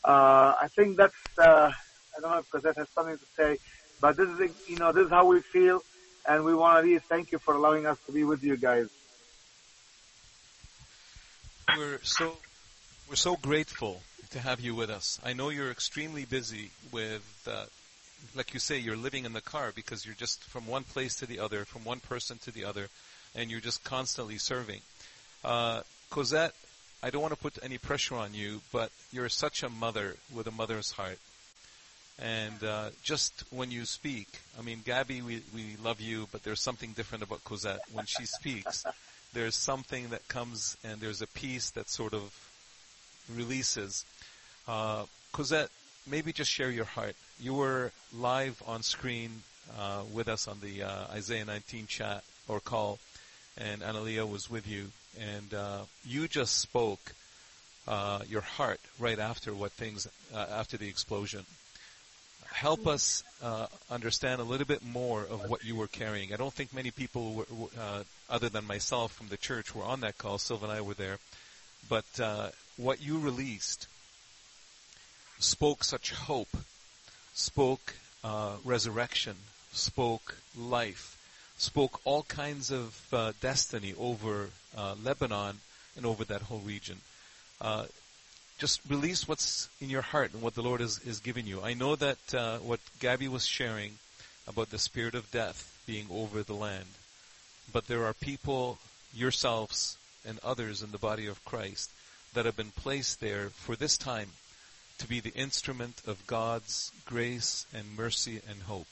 [0.05, 1.71] uh, I think that's, uh,
[2.17, 3.59] I don't know if that has something to say,
[4.01, 5.83] but this is, you know, this is how we feel
[6.29, 8.87] and we want to really thank you for allowing us to be with you guys.
[11.77, 12.33] We're so,
[13.09, 15.21] we're so grateful to have you with us.
[15.25, 17.67] I know you're extremely busy with, uh,
[18.35, 21.27] like you say, you're living in the car because you're just from one place to
[21.27, 22.89] the other, from one person to the other,
[23.35, 24.81] and you're just constantly serving.
[25.45, 26.55] Uh, Cosette,
[27.03, 30.47] I don't want to put any pressure on you, but you're such a mother with
[30.47, 31.19] a mother's heart.
[32.19, 36.63] And uh, just when you speak, I mean, Gabby, we, we love you, but there's
[36.63, 37.81] something different about Cosette.
[37.93, 38.85] When she speaks,
[39.35, 42.33] there's something that comes and there's a peace that sort of
[43.35, 44.07] releases.
[44.67, 45.69] Uh, Cosette,
[46.07, 47.17] maybe just share your heart.
[47.39, 49.43] You were live on screen
[49.79, 52.99] uh, with us on the uh, Isaiah 19 chat or call,
[53.59, 54.87] and Analia was with you,
[55.21, 57.13] and uh, you just spoke
[57.87, 61.45] uh, your heart right after what things uh, after the explosion.
[62.47, 66.33] Help us uh, understand a little bit more of what you were carrying.
[66.33, 70.17] I don't think many people, were, other than myself from the church, were on that
[70.17, 70.39] call.
[70.39, 71.19] Sylvan and I were there,
[71.87, 72.07] but
[72.79, 73.89] what you released
[75.39, 76.49] spoke such hope,
[77.37, 77.95] spoke
[78.25, 79.37] uh, resurrection,
[79.71, 81.19] spoke life,
[81.59, 85.59] spoke all kinds of uh, destiny over uh, Lebanon
[85.97, 86.97] and over that whole region.
[87.61, 87.85] Uh,
[88.59, 91.61] just release what's in your heart and what the Lord is, is giving you.
[91.63, 93.99] I know that uh, what Gabby was sharing
[94.49, 96.87] about the spirit of death being over the land,
[97.71, 98.79] but there are people,
[99.15, 101.91] yourselves and others in the body of Christ,
[102.33, 104.31] that have been placed there for this time
[105.00, 108.92] to be the instrument of God's grace and mercy and hope.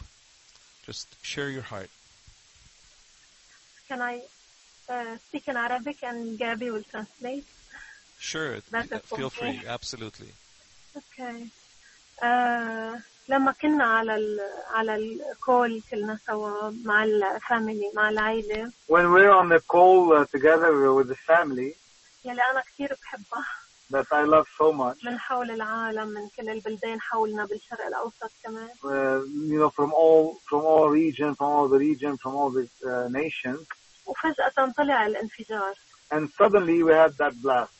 [0.85, 1.89] Just share your heart.
[3.87, 4.21] Can I
[4.89, 7.45] uh, speak in Arabic and Gabby will translate?
[8.19, 8.59] Sure,
[9.15, 10.31] feel free, absolutely.
[10.97, 11.47] Okay.
[12.21, 12.97] Uh,
[13.29, 18.71] لما كنا على ال على الكول كلنا سوا مع الفاميلي مع العائلة.
[18.87, 21.75] When we're on the call uh, together with the family.
[22.25, 23.45] يلي أنا كثير بحبها.
[23.93, 25.03] that I love so much.
[25.03, 28.69] من حول العالم من كل البلدان حولنا بالشرق الأوسط كمان.
[28.83, 32.67] Uh, you know, from all from all region, from all the region, from all the
[32.85, 33.67] uh, nations.
[34.05, 35.73] وفجأة طلع الانفجار.
[36.11, 37.73] And suddenly we had that blast.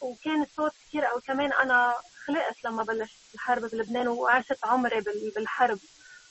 [0.00, 1.94] وكان الصوت كثير أو كمان أنا
[2.26, 5.00] خلقت لما بلشت الحرب بلبنان وعشت عمري
[5.34, 5.78] بالحرب.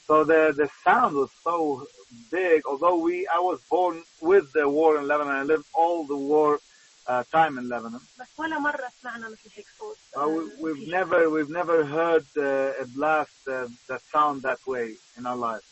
[0.07, 1.87] So the the sound was so
[2.31, 2.61] big.
[2.65, 6.59] Although we I was born with the war in Lebanon, I lived all the war
[7.09, 8.01] uh, time in Lebanon.
[8.19, 11.85] بس ولا مرة سمعنا مثل هيك صوت Uh, آه، we, we've في never we've never
[11.85, 15.65] heard uh, a blast uh, that sound that way in our lives.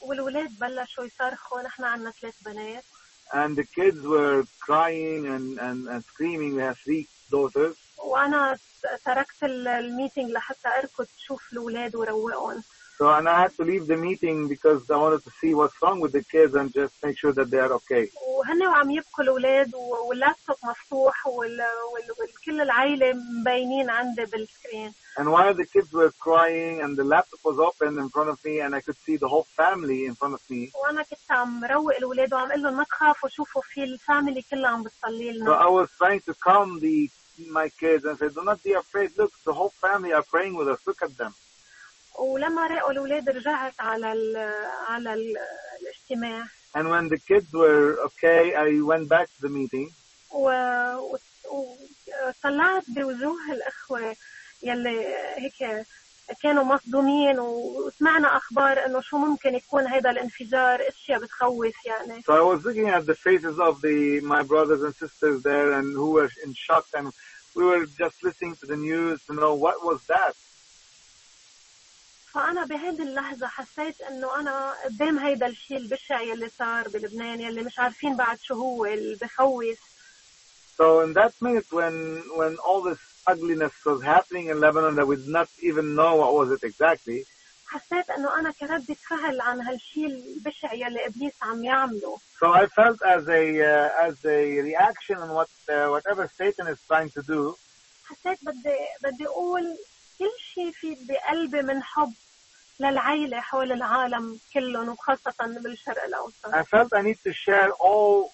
[0.00, 2.84] والولاد بلشوا يصرخوا نحن عنا ثلاث بنات
[3.32, 6.50] And the kids were crying and, and, and screaming.
[6.56, 7.76] We have three daughters.
[7.98, 8.58] وانا
[9.04, 12.62] تركت ال- الميتنج لحتى اركض شوف الاولاد وروقهم
[12.98, 15.98] So and I had to leave the meeting because I wanted to see what's wrong
[16.04, 18.04] with the kids and just make sure that they are okay.
[18.38, 21.60] وهن وعم يبكوا الاولاد و- واللابتوب مفتوح وال...
[21.92, 22.04] وال...
[22.10, 27.58] وكل العائله مبينين عندي بالسكرين And while the kids were crying and the laptop was
[27.58, 30.40] open in front of me and I could see the whole family in front of
[30.50, 34.70] me, وانا كنت عم روق الاولاد وعم اقول لهم ما تخافوا شوفوا في الفاميلي كلها
[34.70, 37.08] عم بتصلي so لنا I was trying to calm the
[37.60, 39.10] my kids and say, "Do not be afraid.
[39.20, 40.80] Look, the whole family are praying with us.
[40.86, 41.32] Look at them."
[42.19, 44.37] ولما راقوا الاولاد رجعت على ال...
[44.87, 45.37] على ال...
[45.81, 49.91] الاجتماع And when the kids were okay, I went back to the meeting.
[52.25, 54.15] وطلعت بوجوه الاخوه
[54.63, 55.85] يلي هيك
[56.43, 62.41] كانوا مصدومين وسمعنا أخبار انه شو ممكن يكون هذا الانفجار اشياء بتخوف يعني So I
[62.41, 66.29] was looking at the faces of the my brothers and sisters there and who were
[66.45, 67.07] in shock and
[67.55, 70.35] we were just listening to the news to know what was that.
[72.35, 77.79] فأنا بهيدي اللحظة حسيت إنه أنا قدام هيدا الشيء البشع يلي صار بلبنان يلي مش
[77.79, 79.79] عارفين بعد شو هو اللي بخوف.
[80.77, 81.95] So in that minute when
[82.39, 82.99] when all this
[83.33, 87.25] ugliness was happening in Lebanon that we did not even know what was it exactly,
[87.67, 92.17] حسيت إنه أنا كردة فعل عن هالشيء البشع يلي إبليس عم يعمله.
[92.41, 93.43] So I felt as a
[93.73, 97.55] uh, as a reaction on what uh, whatever Satan is trying to do,
[98.05, 99.77] حسيت بدي بدي أقول
[100.19, 102.13] كل شيء في بقلبي من حب.
[102.79, 108.31] للعيلة حول العالم كلهم وخاصة بالشرق الأوسط I felt I need to share all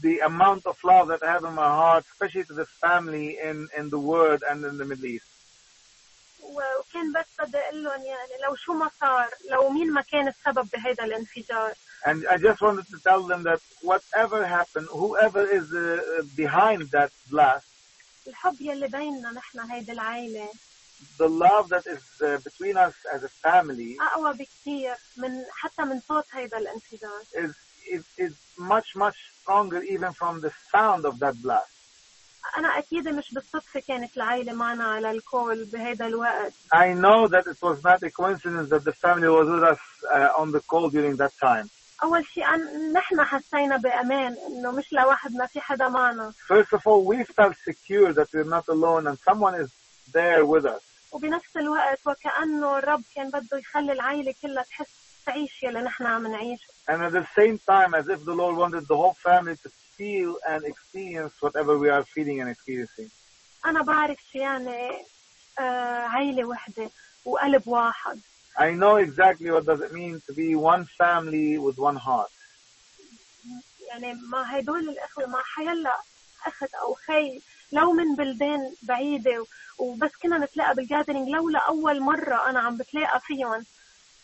[0.00, 3.68] the amount of love that I have in my heart, especially to this family in
[3.78, 5.26] in the Word and in the Middle East.
[6.42, 10.68] وكان بس بدي أقول لهم يعني لو شو ما صار لو مين ما كان السبب
[10.72, 11.72] بهذا الانفجار
[12.04, 17.10] And I just wanted to tell them that whatever happened, whoever is uh, behind that
[17.30, 17.66] blast,
[18.26, 20.48] الحب يلي بيننا نحن هيدي العيلة
[21.19, 25.99] the love that is uh, between us as a family أقوى بكثير من حتى من
[25.99, 27.51] صوت هيدا الانفجار is,
[27.91, 31.71] is, is much, much stronger even from the sound of that blast.
[32.57, 37.57] أنا أكيد مش بالصدفة كانت العيلة معنا على الكول بهيدا الوقت I know that it
[37.61, 39.79] was not a coincidence that the family was with us
[40.15, 41.69] uh, on the call during that time.
[42.03, 47.03] أول شيء أن نحن حسينا بأمان إنه مش لوحدنا في حدا معنا First of all,
[47.03, 49.69] we felt secure that we're not alone and someone is
[50.13, 50.81] there with us.
[51.12, 54.86] وبنفس الوقت وكأنه الرب كان بده يخلي العيلة كلها تحس
[55.26, 58.84] تعيش يلي نحن عم نعيشه And at the same time, as if the Lord wanted
[58.88, 63.10] the whole family to feel and experience whatever we are feeling and experiencing.
[63.66, 65.04] أنا بعرف شو يعني
[65.58, 66.90] آه عيلة وحدة
[67.24, 68.20] وقلب واحد
[68.58, 72.32] I know exactly what does it mean to be one family with one heart.
[73.88, 75.96] يعني مع هدول الأخوة مع حيلا
[76.46, 77.40] أخت أو خي
[77.72, 79.46] لو من بلدان بعيدة
[79.78, 83.64] وبس كنا نتلاقى بالجاذرينج لولا أول مرة أنا عم بتلاقى فيهم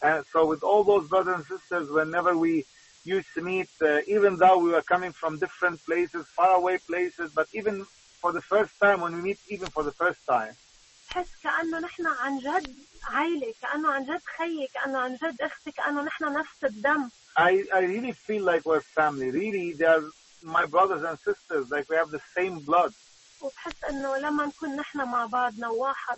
[0.00, 2.64] And so with all those brothers and sisters, whenever we
[3.04, 7.48] used to meet, uh, even though we were coming from different places, faraway places, but
[7.52, 7.84] even
[8.22, 10.54] for the first time, when we meet even for the first time,
[11.08, 16.02] بحس كأنه نحن عن جد عيلة كأنه عن جد خيي كأنه عن جد أختي كأنه
[16.02, 19.30] نحن نفس الدم I, I really feel like we're family.
[19.30, 20.02] Really, they are
[20.42, 22.92] my brothers and sisters, like we have the same blood.
[23.40, 26.16] وبحس انه لما نكون نحن مع بعضنا واحد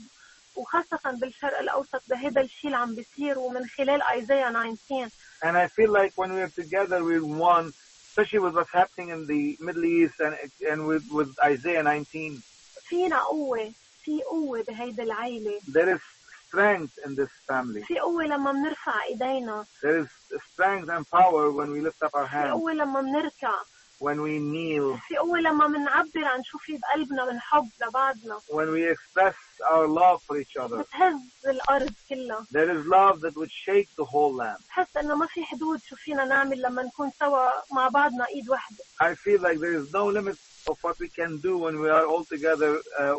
[0.57, 5.11] وخاصة بالشرق الأوسط بهذا الشيء اللي عم بيصير ومن خلال ايزايا 19
[5.43, 7.67] And I feel like when we're together, we're one,
[8.11, 10.35] especially with what's happening in the Middle East and,
[10.71, 12.41] and with, with Isaiah 19.
[12.89, 13.73] فينا قوة
[14.05, 16.01] في قوة بهيدي العيلة There is
[16.49, 17.85] strength in this family.
[17.87, 20.09] في قوة لما بنرفع ايدينا There is
[20.53, 23.55] strength and power when we lift up our في hands, قوة لما بنركع
[24.00, 28.72] when we kneel, في قوة لما بنعبر عن شو في بقلبنا من حب لبعضنا when
[28.72, 29.36] we express
[29.72, 30.78] our love for each other.
[30.78, 34.60] بتهز الأرض كلها There is love that would shake the whole land.
[34.70, 38.84] بحس انه ما في حدود شو فينا نعمل لما نكون سوا مع بعضنا ايد واحدة
[39.04, 40.38] I feel like there is no limit
[40.72, 43.14] of what we can do when we are all together, uh,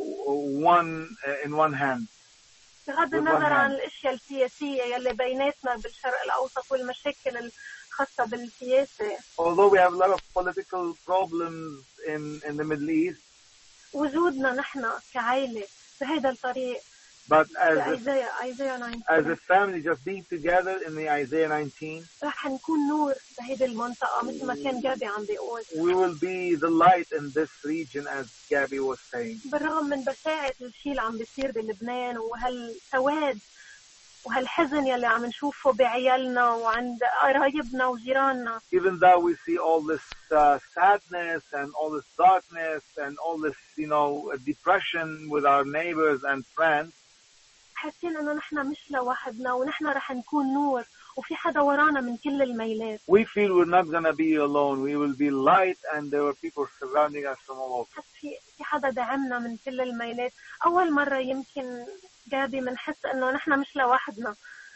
[0.74, 0.90] one
[1.26, 2.06] uh, in one hand.
[2.88, 3.72] بغض With one النظر عن hand.
[3.80, 7.50] الاشياء السياسية يلي بيناتنا بالشرق الأوسط والمشاكل
[7.91, 13.21] الخاصة بالسياسة Although we have a lot of political problems in, in the Middle East,
[13.93, 15.63] وجودنا نحن كعائلة
[16.01, 16.81] بهذا الطريق
[17.29, 21.47] But as a, بإيزايا إيزايا 9 as a family, just being together in the Isaiah
[21.47, 26.55] 19, رح نكون نور بهيدي المنطقة مثل ما كان جابي عم بيقول we will be
[26.55, 29.39] the light in this region, as Gabby was saying.
[29.51, 33.39] بالرغم من بشاعة الشيء اللي عم بيصير بلبنان وهالسواد
[34.25, 40.59] وهالحزن يلي عم نشوفه بعيالنا وعند قرايبنا وجيراننا Even though we see all this uh,
[40.75, 46.45] sadness and all this darkness and all this, you know, depression with our neighbors and
[46.45, 46.93] friends,
[47.75, 50.83] حاسين انه نحن مش لوحدنا ونحن رح نكون نور
[51.17, 54.81] وفي حدا ورانا من كل الميلات we feel we're not to be alone.
[54.81, 58.01] We will be light, and there were people surrounding us from all over.
[58.57, 60.31] في حدا دعمنا من كل الميلات
[60.65, 61.85] اول مرة يمكن
[62.27, 64.35] جابي بنحس انه نحن مش لوحدنا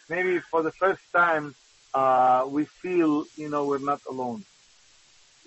[0.10, 1.56] Maybe for the first time,
[1.96, 4.42] uh, we feel, you know, we're not alone.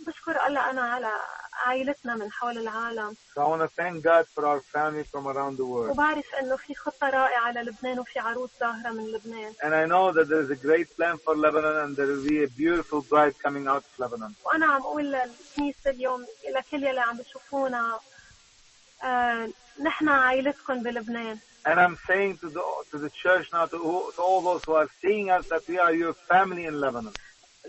[0.07, 1.11] بشكر الله أنا على
[1.66, 5.57] عائلتنا من حول العالم So I want to thank God for our family from around
[5.57, 5.90] the world.
[5.90, 10.28] وبعرف انه في خطة رائعة للبنان وفي عروس ظاهرة من لبنان And I know that
[10.28, 13.82] there's a great plan for Lebanon, and there will be a beautiful bride coming out
[13.84, 14.34] of Lebanon.
[14.44, 16.26] وأنا عم أقول للكنيسة اليوم
[16.57, 17.99] لكل يلي عم بيشوفونا
[19.05, 19.49] آه
[19.86, 24.22] نحن عائلتكم بلبنان And I'm saying to the to the church now, to, who- to
[24.22, 27.16] all those who are seeing us, that we are your family in Lebanon.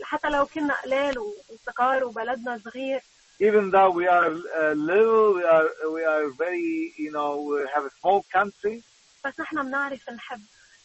[0.05, 3.01] حتى لو كنا قلال وصغار وبلدنا صغير
[3.41, 4.31] Even though we are
[4.61, 8.83] uh, little, we are we are very, you know, we have a small country,
[9.25, 10.41] بس نحن بنعرف نحب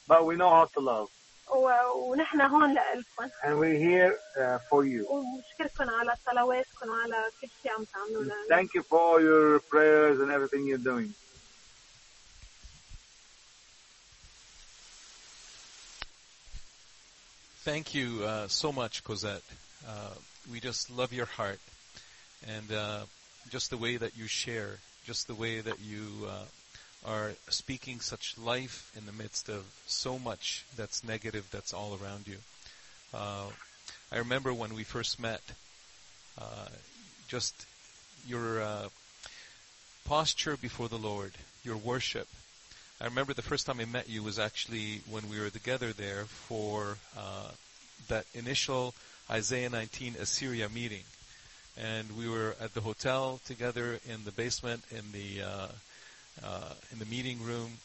[0.07, 1.12] but we know how to love, و-
[1.95, 5.05] ونحن هون لإلكم and we're here uh, for you.
[5.09, 10.19] ونشكركم على صلواتكم وعلى كل شيء عم تعملوا لنا Thank you for all your prayers
[10.19, 11.13] and everything you're doing.
[17.63, 19.43] Thank you uh, so much, Cosette.
[19.87, 20.13] Uh,
[20.51, 21.59] we just love your heart
[22.47, 23.01] and uh,
[23.49, 26.45] just the way that you share, just the way that you uh,
[27.04, 32.26] are speaking such life in the midst of so much that's negative that's all around
[32.26, 32.38] you.
[33.12, 33.46] Uh,
[34.10, 35.42] I remember when we first met,
[36.40, 36.68] uh,
[37.28, 37.66] just
[38.26, 38.88] your uh,
[40.04, 41.32] posture before the Lord,
[41.62, 42.28] your worship.
[43.00, 46.24] I remember the first time I met you was actually when we were together there
[46.24, 47.50] for uh,
[48.08, 48.94] that initial
[49.30, 51.04] Isaiah 19 Assyria meeting,
[51.76, 55.42] and we were at the hotel together in the basement in the
[56.42, 57.78] uh, in the meeting room,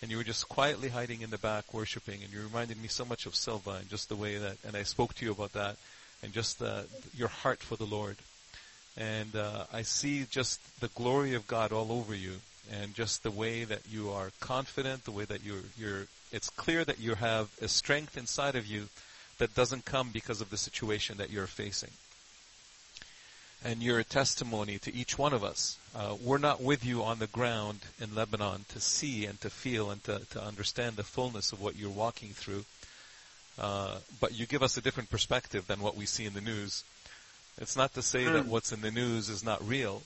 [0.00, 3.04] and you were just quietly hiding in the back worshiping, and you reminded me so
[3.04, 5.76] much of Silva and just the way that, and I spoke to you about that,
[6.22, 6.82] and just uh,
[7.16, 8.16] your heart for the Lord,
[8.96, 12.40] and uh, I see just the glory of God all over you,
[12.70, 16.84] and just the way that you are confident, the way that you're, you're, it's clear
[16.84, 18.88] that you have a strength inside of you
[19.38, 21.90] that doesn't come because of the situation that you're facing.
[23.64, 25.78] And you're a testimony to each one of us.
[25.94, 29.90] Uh, we're not with you on the ground in Lebanon to see and to feel
[29.90, 32.64] and to, to understand the fullness of what you're walking through.
[33.60, 36.82] Uh, but you give us a different perspective than what we see in the news.
[37.58, 40.02] It's not to say that what's in the news is not real,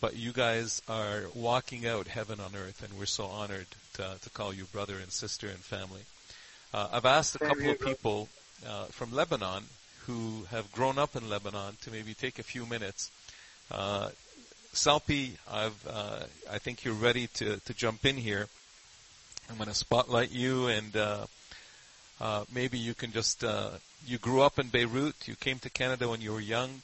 [0.00, 4.30] but you guys are walking out heaven on earth, and we're so honored to, to
[4.30, 6.02] call you brother and sister and family.
[6.74, 8.28] Uh, I've asked a couple of people
[8.68, 9.64] uh, from Lebanon
[10.06, 13.10] who have grown up in Lebanon to maybe take a few minutes.
[13.70, 14.10] Uh,
[14.72, 16.20] Salpi, I've, uh,
[16.50, 18.48] I think you're ready to, to jump in here.
[19.48, 21.26] I'm going to spotlight you, and uh,
[22.20, 23.42] uh, maybe you can just.
[23.42, 23.70] Uh,
[24.06, 25.28] you grew up in Beirut.
[25.28, 26.82] You came to Canada when you were young.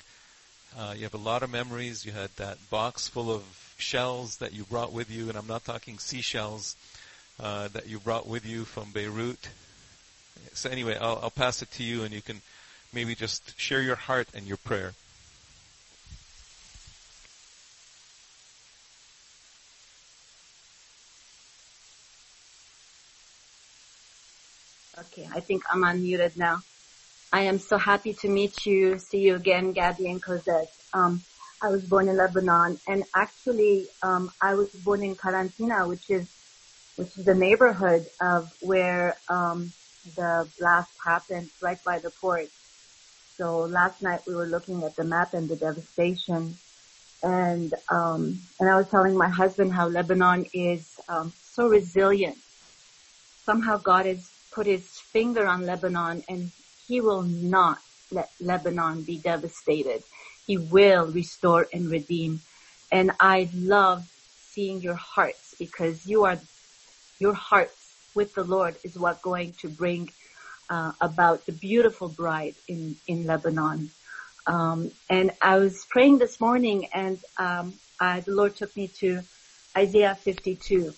[0.77, 2.05] Uh, you have a lot of memories.
[2.05, 3.43] You had that box full of
[3.79, 6.77] shells that you brought with you, and I'm not talking seashells
[7.41, 9.49] uh, that you brought with you from Beirut.
[10.53, 12.43] So anyway, I'll, I'll pass it to you, and you can
[12.93, 14.95] maybe just share your heart and your prayer.
[24.99, 26.63] Okay, I think I'm unmuted now.
[27.33, 30.73] I am so happy to meet you, see you again, Gabby and Cosette.
[30.95, 31.25] Um,
[31.63, 36.27] I was born in Lebanon, and actually, um, I was born in Karantina, which is
[36.97, 39.73] which is the neighborhood of where um,
[40.17, 42.49] the blast happened, right by the port.
[43.39, 46.59] So last night we were looking at the map and the devastation,
[47.23, 52.39] and um, and I was telling my husband how Lebanon is um, so resilient.
[53.45, 56.51] Somehow God has put His finger on Lebanon, and
[56.87, 57.79] He will not
[58.11, 60.03] let Lebanon be devastated.
[60.47, 62.41] He will restore and redeem.
[62.91, 64.05] And I love
[64.37, 66.41] seeing your hearts because you are,
[67.19, 70.09] your hearts with the Lord is what going to bring
[70.71, 73.91] uh, about the beautiful bride in, in Lebanon.
[74.47, 79.23] Um, and I was praying this morning and um, I, the Lord took me to
[79.77, 80.95] Isaiah 52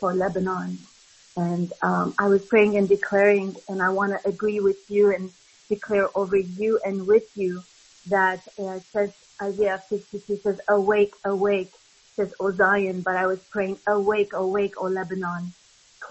[0.00, 0.78] for Lebanon.
[1.36, 5.30] And um, I was praying and declaring, and I want to agree with you and
[5.70, 7.64] declare over you and with you
[8.06, 9.10] that uh, says
[9.42, 11.72] Isaiah 52 says, "Awake, awake,"
[12.16, 13.02] says O Zion.
[13.02, 15.54] But I was praying, "Awake, awake, O Lebanon."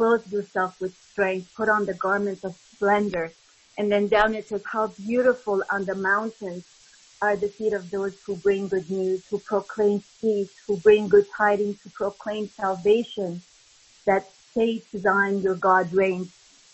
[0.02, 1.54] Clothe yourself with strength.
[1.56, 3.32] Put on the garments of splendor.
[3.78, 6.64] And then down it says, "How beautiful on the mountains
[7.22, 11.28] are the feet of those who bring good news, who proclaim peace, who bring good
[11.38, 13.44] tidings, who proclaim salvation,
[14.08, 16.30] that say to Zion, your God reigns.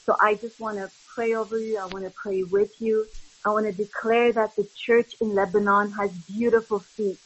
[0.06, 1.80] So I just want to pray over you.
[1.80, 3.08] I want to pray with you.
[3.46, 7.20] I want to declare that the church in Lebanon has beautiful feet.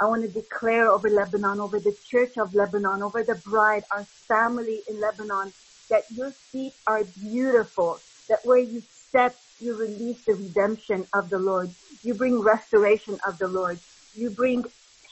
[0.00, 4.06] I want to declare over Lebanon, over the church of Lebanon, over the bride, our
[4.28, 5.52] family in Lebanon,
[5.90, 11.38] that your feet are beautiful, that where you step, you release the redemption of the
[11.38, 11.74] Lord.
[12.02, 13.80] You bring restoration of the Lord.
[14.14, 14.64] You bring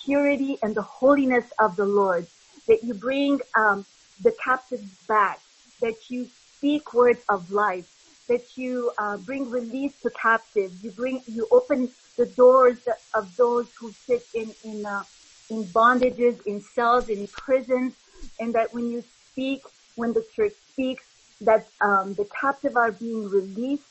[0.05, 2.27] purity and the holiness of the Lord.
[2.69, 3.87] That you bring um,
[4.23, 5.41] the captives back.
[5.83, 6.29] That you
[6.59, 7.85] speak words of life.
[8.29, 10.75] That you uh, bring release to captives.
[10.83, 12.79] You bring, you open the doors
[13.15, 15.05] of those who sit in in uh,
[15.51, 17.95] in bondages, in cells, in prisons,
[18.39, 19.03] and that when you
[19.33, 19.61] speak,
[19.97, 21.05] when the church speaks,
[21.41, 23.85] that um, the captive are being released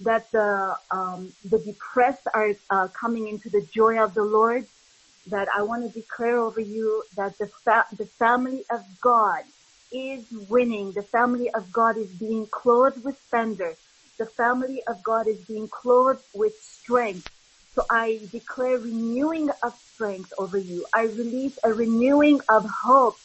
[0.00, 4.66] that the um, the depressed are uh, coming into the joy of the Lord.
[5.26, 9.42] That I want to declare over you that the fa- the family of God
[9.92, 10.92] is winning.
[10.94, 13.78] The family of God is being clothed with splendor.
[14.18, 17.28] The family of God is being clothed with strength.
[17.74, 20.86] So I declare renewing of strength over you.
[20.94, 23.18] I release a renewing of hope,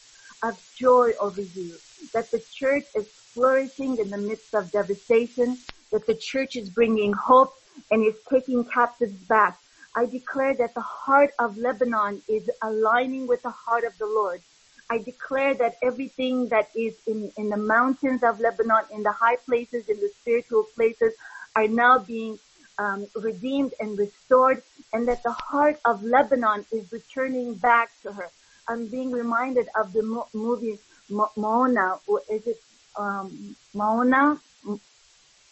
[0.44, 1.80] of joy over you.
[2.14, 5.60] That the church is flourishing in the midst of devastation
[5.92, 7.54] that the church is bringing hope
[7.90, 9.58] and is taking captives back.
[9.96, 14.42] I declare that the heart of Lebanon is aligning with the heart of the Lord.
[14.90, 19.36] I declare that everything that is in, in the mountains of Lebanon, in the high
[19.36, 21.14] places, in the spiritual places,
[21.56, 22.38] are now being
[22.78, 24.62] um, redeemed and restored,
[24.92, 28.30] and that the heart of Lebanon is returning back to her.
[28.68, 30.78] I'm being reminded of the mo- movie
[31.10, 31.98] Mo- Mona.
[32.30, 32.60] Is it
[32.96, 34.40] um, Mona?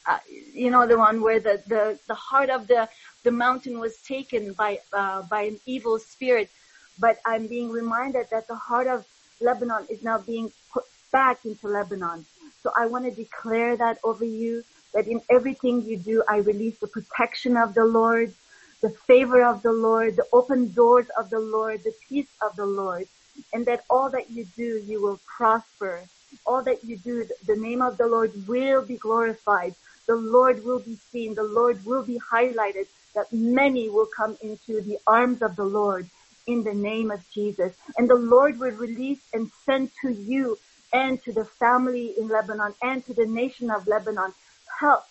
[0.06, 0.18] uh,
[0.54, 2.88] you know, the one where the, the, the heart of the,
[3.24, 6.50] the mountain was taken by, uh, by an evil spirit.
[6.98, 9.04] But I'm being reminded that the heart of
[9.40, 12.24] Lebanon is now being put back into Lebanon.
[12.62, 14.64] So I want to declare that over you,
[14.94, 18.34] that in everything you do, I release the protection of the Lord,
[18.82, 22.66] the favor of the Lord, the open doors of the Lord, the peace of the
[22.66, 23.06] Lord,
[23.52, 26.04] and that all that you do, you will prosper.
[26.46, 29.74] All that you do, the name of the Lord will be glorified
[30.06, 34.80] the Lord will be seen, the Lord will be highlighted, that many will come into
[34.80, 36.08] the arms of the Lord
[36.46, 37.74] in the name of Jesus.
[37.96, 40.58] And the Lord will release and send to you
[40.92, 44.32] and to the family in Lebanon and to the nation of Lebanon
[44.80, 45.04] help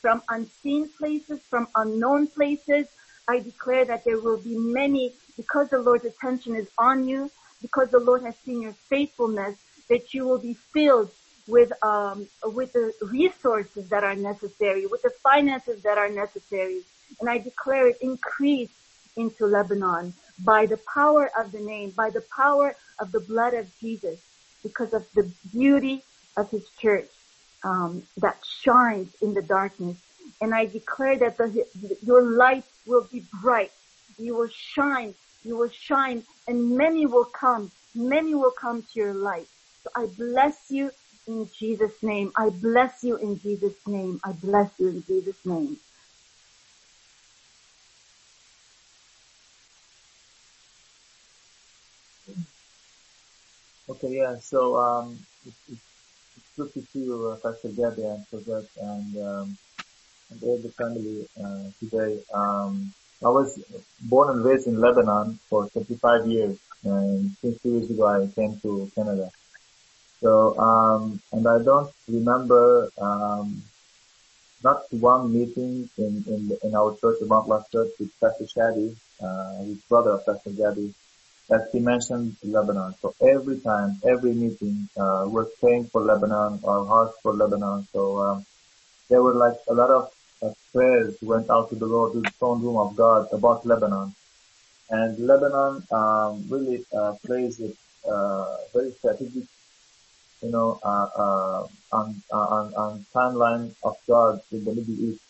[0.00, 2.86] from unseen places, from unknown places.
[3.28, 7.30] I declare that there will be many because the Lord's attention is on you,
[7.62, 9.56] because the Lord has seen your faithfulness,
[9.88, 11.10] that you will be filled
[11.48, 16.82] with um, with the resources that are necessary, with the finances that are necessary,
[17.20, 18.70] and I declare it increase
[19.16, 20.14] into Lebanon
[20.44, 24.18] by the power of the name, by the power of the blood of Jesus,
[24.62, 26.04] because of the beauty
[26.36, 27.10] of His church
[27.64, 29.98] um, that shines in the darkness.
[30.40, 31.66] And I declare that the,
[32.02, 33.72] your light will be bright.
[34.18, 35.14] You will shine.
[35.44, 37.72] You will shine, and many will come.
[37.94, 39.48] Many will come to your light.
[39.84, 40.90] So I bless you
[41.28, 42.32] in Jesus' name.
[42.36, 44.20] I bless you in Jesus' name.
[44.24, 45.78] I bless you in Jesus' name.
[53.92, 54.36] Okay, yeah.
[54.36, 55.82] So um, it's, it's,
[56.56, 59.58] good to see you, uh, Pastor Gabby and Cosette and um,
[60.30, 62.20] and all the family uh, today.
[62.32, 63.62] Um, I was
[64.00, 68.58] born and raised in Lebanon for 35 years, and since two years ago I came
[68.60, 69.30] to Canada.
[70.20, 73.62] So, um, and I don't remember, um,
[74.64, 78.96] not one meeting in, in, in our church, the Mount Life Church with Pastor Shadi,
[79.20, 80.94] uh, his brother, Pastor Gabby,
[81.48, 82.94] that he mentioned Lebanon.
[83.00, 87.86] So every time, every meeting, uh, we're praying for Lebanon, our hearts for Lebanon.
[87.92, 88.46] So, um,
[89.08, 90.12] there were like a lot of
[90.42, 94.14] uh, prayers went out to the Lord, to the throne room of God about Lebanon.
[94.90, 97.72] And Lebanon, um, really, uh, plays a,
[98.08, 99.44] uh, very strategic
[100.42, 105.22] you know, uh, uh, on, on, on timeline of God in the Middle East.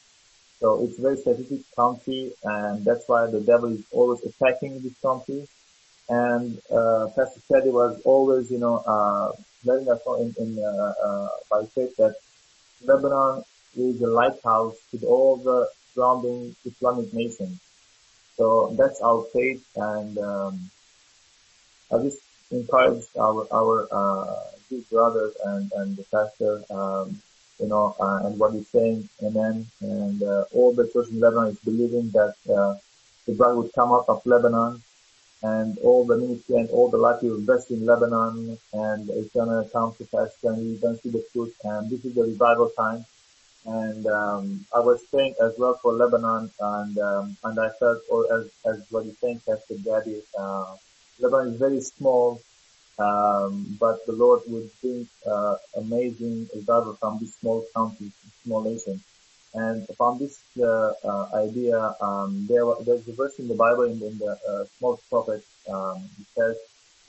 [0.58, 4.98] So it's a very strategic country and that's why the devil is always attacking this
[5.00, 5.46] country.
[6.08, 9.32] And, uh, Pastor Teddy was always, you know, uh,
[9.64, 12.16] letting us know in, in uh, uh, by faith that
[12.84, 13.44] Lebanon
[13.76, 17.60] is a lighthouse to all the surrounding Islamic nations.
[18.36, 20.70] So that's our faith, and um,
[21.92, 24.40] I just encourage our our uh,
[24.90, 27.20] brothers and and the pastor, um,
[27.60, 29.66] you know, uh, and what he's saying, amen.
[29.80, 32.76] And uh, all the church in Lebanon is believing that uh,
[33.26, 34.82] the bride would come out of Lebanon,
[35.42, 39.68] and all the ministry and all the life you invest in Lebanon, and it's gonna
[39.72, 41.52] come to pass, and you're gonna see the fruit.
[41.64, 43.04] And this is the revival time
[43.66, 48.32] and um, I was praying as well for Lebanon, and um, and I felt, or
[48.32, 50.74] as as what you think Pastor Gabby, uh,
[51.20, 52.40] Lebanon is very small,
[52.98, 58.10] um, but the Lord would bring uh, amazing revival from this small country,
[58.44, 59.00] small nation.
[59.54, 64.00] And from this uh, uh, idea, um, there there's a verse in the Bible in,
[64.02, 65.44] in the uh, small prophet.
[65.68, 66.56] Um, it says,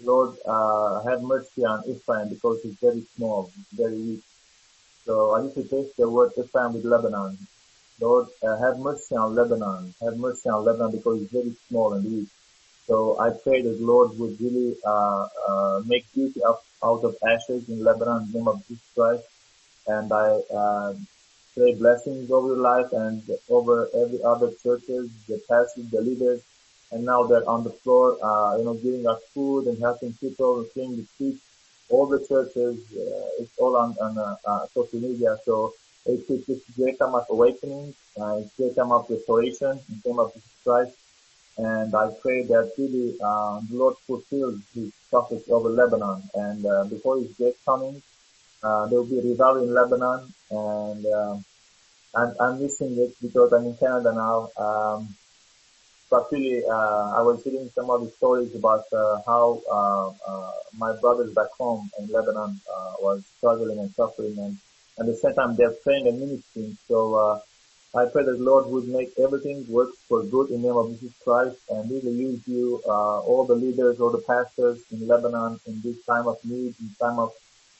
[0.03, 4.23] "Lord, uh, have mercy on Ephraim because he's very small, very weak."
[5.05, 7.37] So I used to take the word Ephraim with Lebanon.
[8.01, 9.93] Lord, uh, have mercy on Lebanon.
[10.01, 12.27] Have mercy on Lebanon because it's very small and weak.
[12.87, 17.81] So I pray that Lord would really uh, make beauty out, out of ashes in
[17.81, 19.23] Lebanon in the name of Jesus Christ.
[19.87, 20.41] And I
[21.55, 26.41] pray blessings over your life and over every other churches, the pastors, the leaders.
[26.91, 30.59] And now they're on the floor, uh, you know, giving us food and helping people
[30.59, 31.41] and cleaning the streets
[31.89, 35.37] all the churches, uh, it's all on, on uh, uh, social media.
[35.45, 35.73] So
[36.05, 37.93] it's, it's, it's great time of awakening.
[38.19, 40.97] Uh, it's great time of restoration in the name of Jesus Christ.
[41.57, 46.23] And I pray that really uh, the Lord fulfills His prophets over Lebanon.
[46.33, 48.01] And uh, before His great coming,
[48.63, 50.33] uh, there will be revival in Lebanon.
[50.51, 51.37] And uh,
[52.15, 54.49] I'm, I'm missing it because I'm in Canada now.
[54.57, 55.15] Um,
[56.09, 60.51] but really, uh, I was hearing some of the stories about uh, how uh, uh,
[60.77, 64.55] my brothers back home in Lebanon uh, was struggling and suffering, and
[64.99, 66.77] at the same time they're praying and ministering.
[66.87, 67.39] So uh,
[67.97, 71.13] I pray that Lord would make everything work for good in the name of Jesus
[71.23, 75.81] Christ, and really use you, uh, all the leaders, all the pastors in Lebanon in
[75.81, 77.33] this time of need, in time of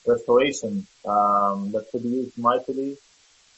[0.06, 2.98] restoration, um, that could be used mightily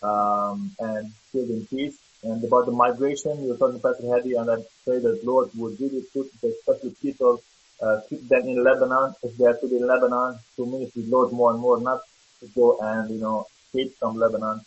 [0.03, 1.97] um, and filled in peace.
[2.23, 5.49] And about the migration, you were talking to Pastor Hadi, and I pray that Lord
[5.55, 7.41] would really put the special people,
[7.81, 11.09] uh, keep them in Lebanon, if they are to be in Lebanon, to minister with
[11.09, 12.01] Lord more and more, not
[12.39, 14.61] to go and, you know, escape from Lebanon,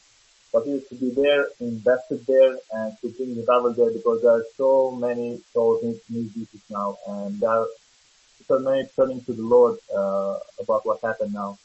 [0.52, 4.44] but is to be there, invested there, and to bring revival there, because there are
[4.56, 7.66] so many souls in need Jesus now, and there are
[8.46, 11.58] so many turning to the Lord, uh, about what happened now.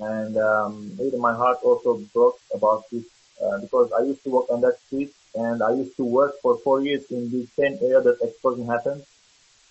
[0.00, 3.04] And, um, really my heart also broke about this,
[3.42, 6.56] uh, because I used to work on that street and I used to work for
[6.58, 9.02] four years in the same area that explosion happened.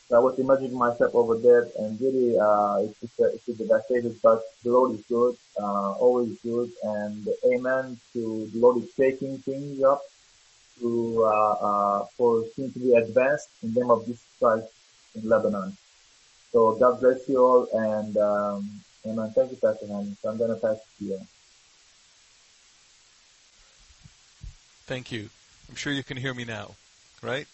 [0.07, 4.41] So I was imagining myself over there and really, uh, it's just, it's devastated, but
[4.63, 9.84] the Lord is good, uh, always good, and amen to the Lord is shaking things
[9.84, 10.01] up
[10.80, 14.67] to, uh, uh, for things to be advanced in the name of Jesus Christ
[15.15, 15.77] in Lebanon.
[16.51, 19.32] So God bless you all and, um, amen.
[19.36, 20.16] Thank you, Pastor Hanny.
[20.22, 21.20] So I'm going to pass it to you.
[24.86, 25.30] Thank you.
[25.70, 26.72] I'm sure you can hear me now,
[27.22, 27.45] right?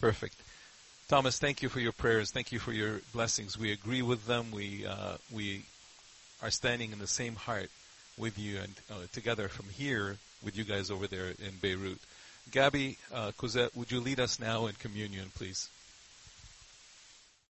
[0.00, 0.34] Perfect.
[1.08, 2.30] Thomas, thank you for your prayers.
[2.30, 3.56] Thank you for your blessings.
[3.56, 4.50] We agree with them.
[4.50, 5.62] We uh, we
[6.42, 7.70] are standing in the same heart
[8.18, 11.98] with you and uh, together from here with you guys over there in Beirut.
[12.50, 15.68] Gabby, uh, Cosette, would you lead us now in communion, please?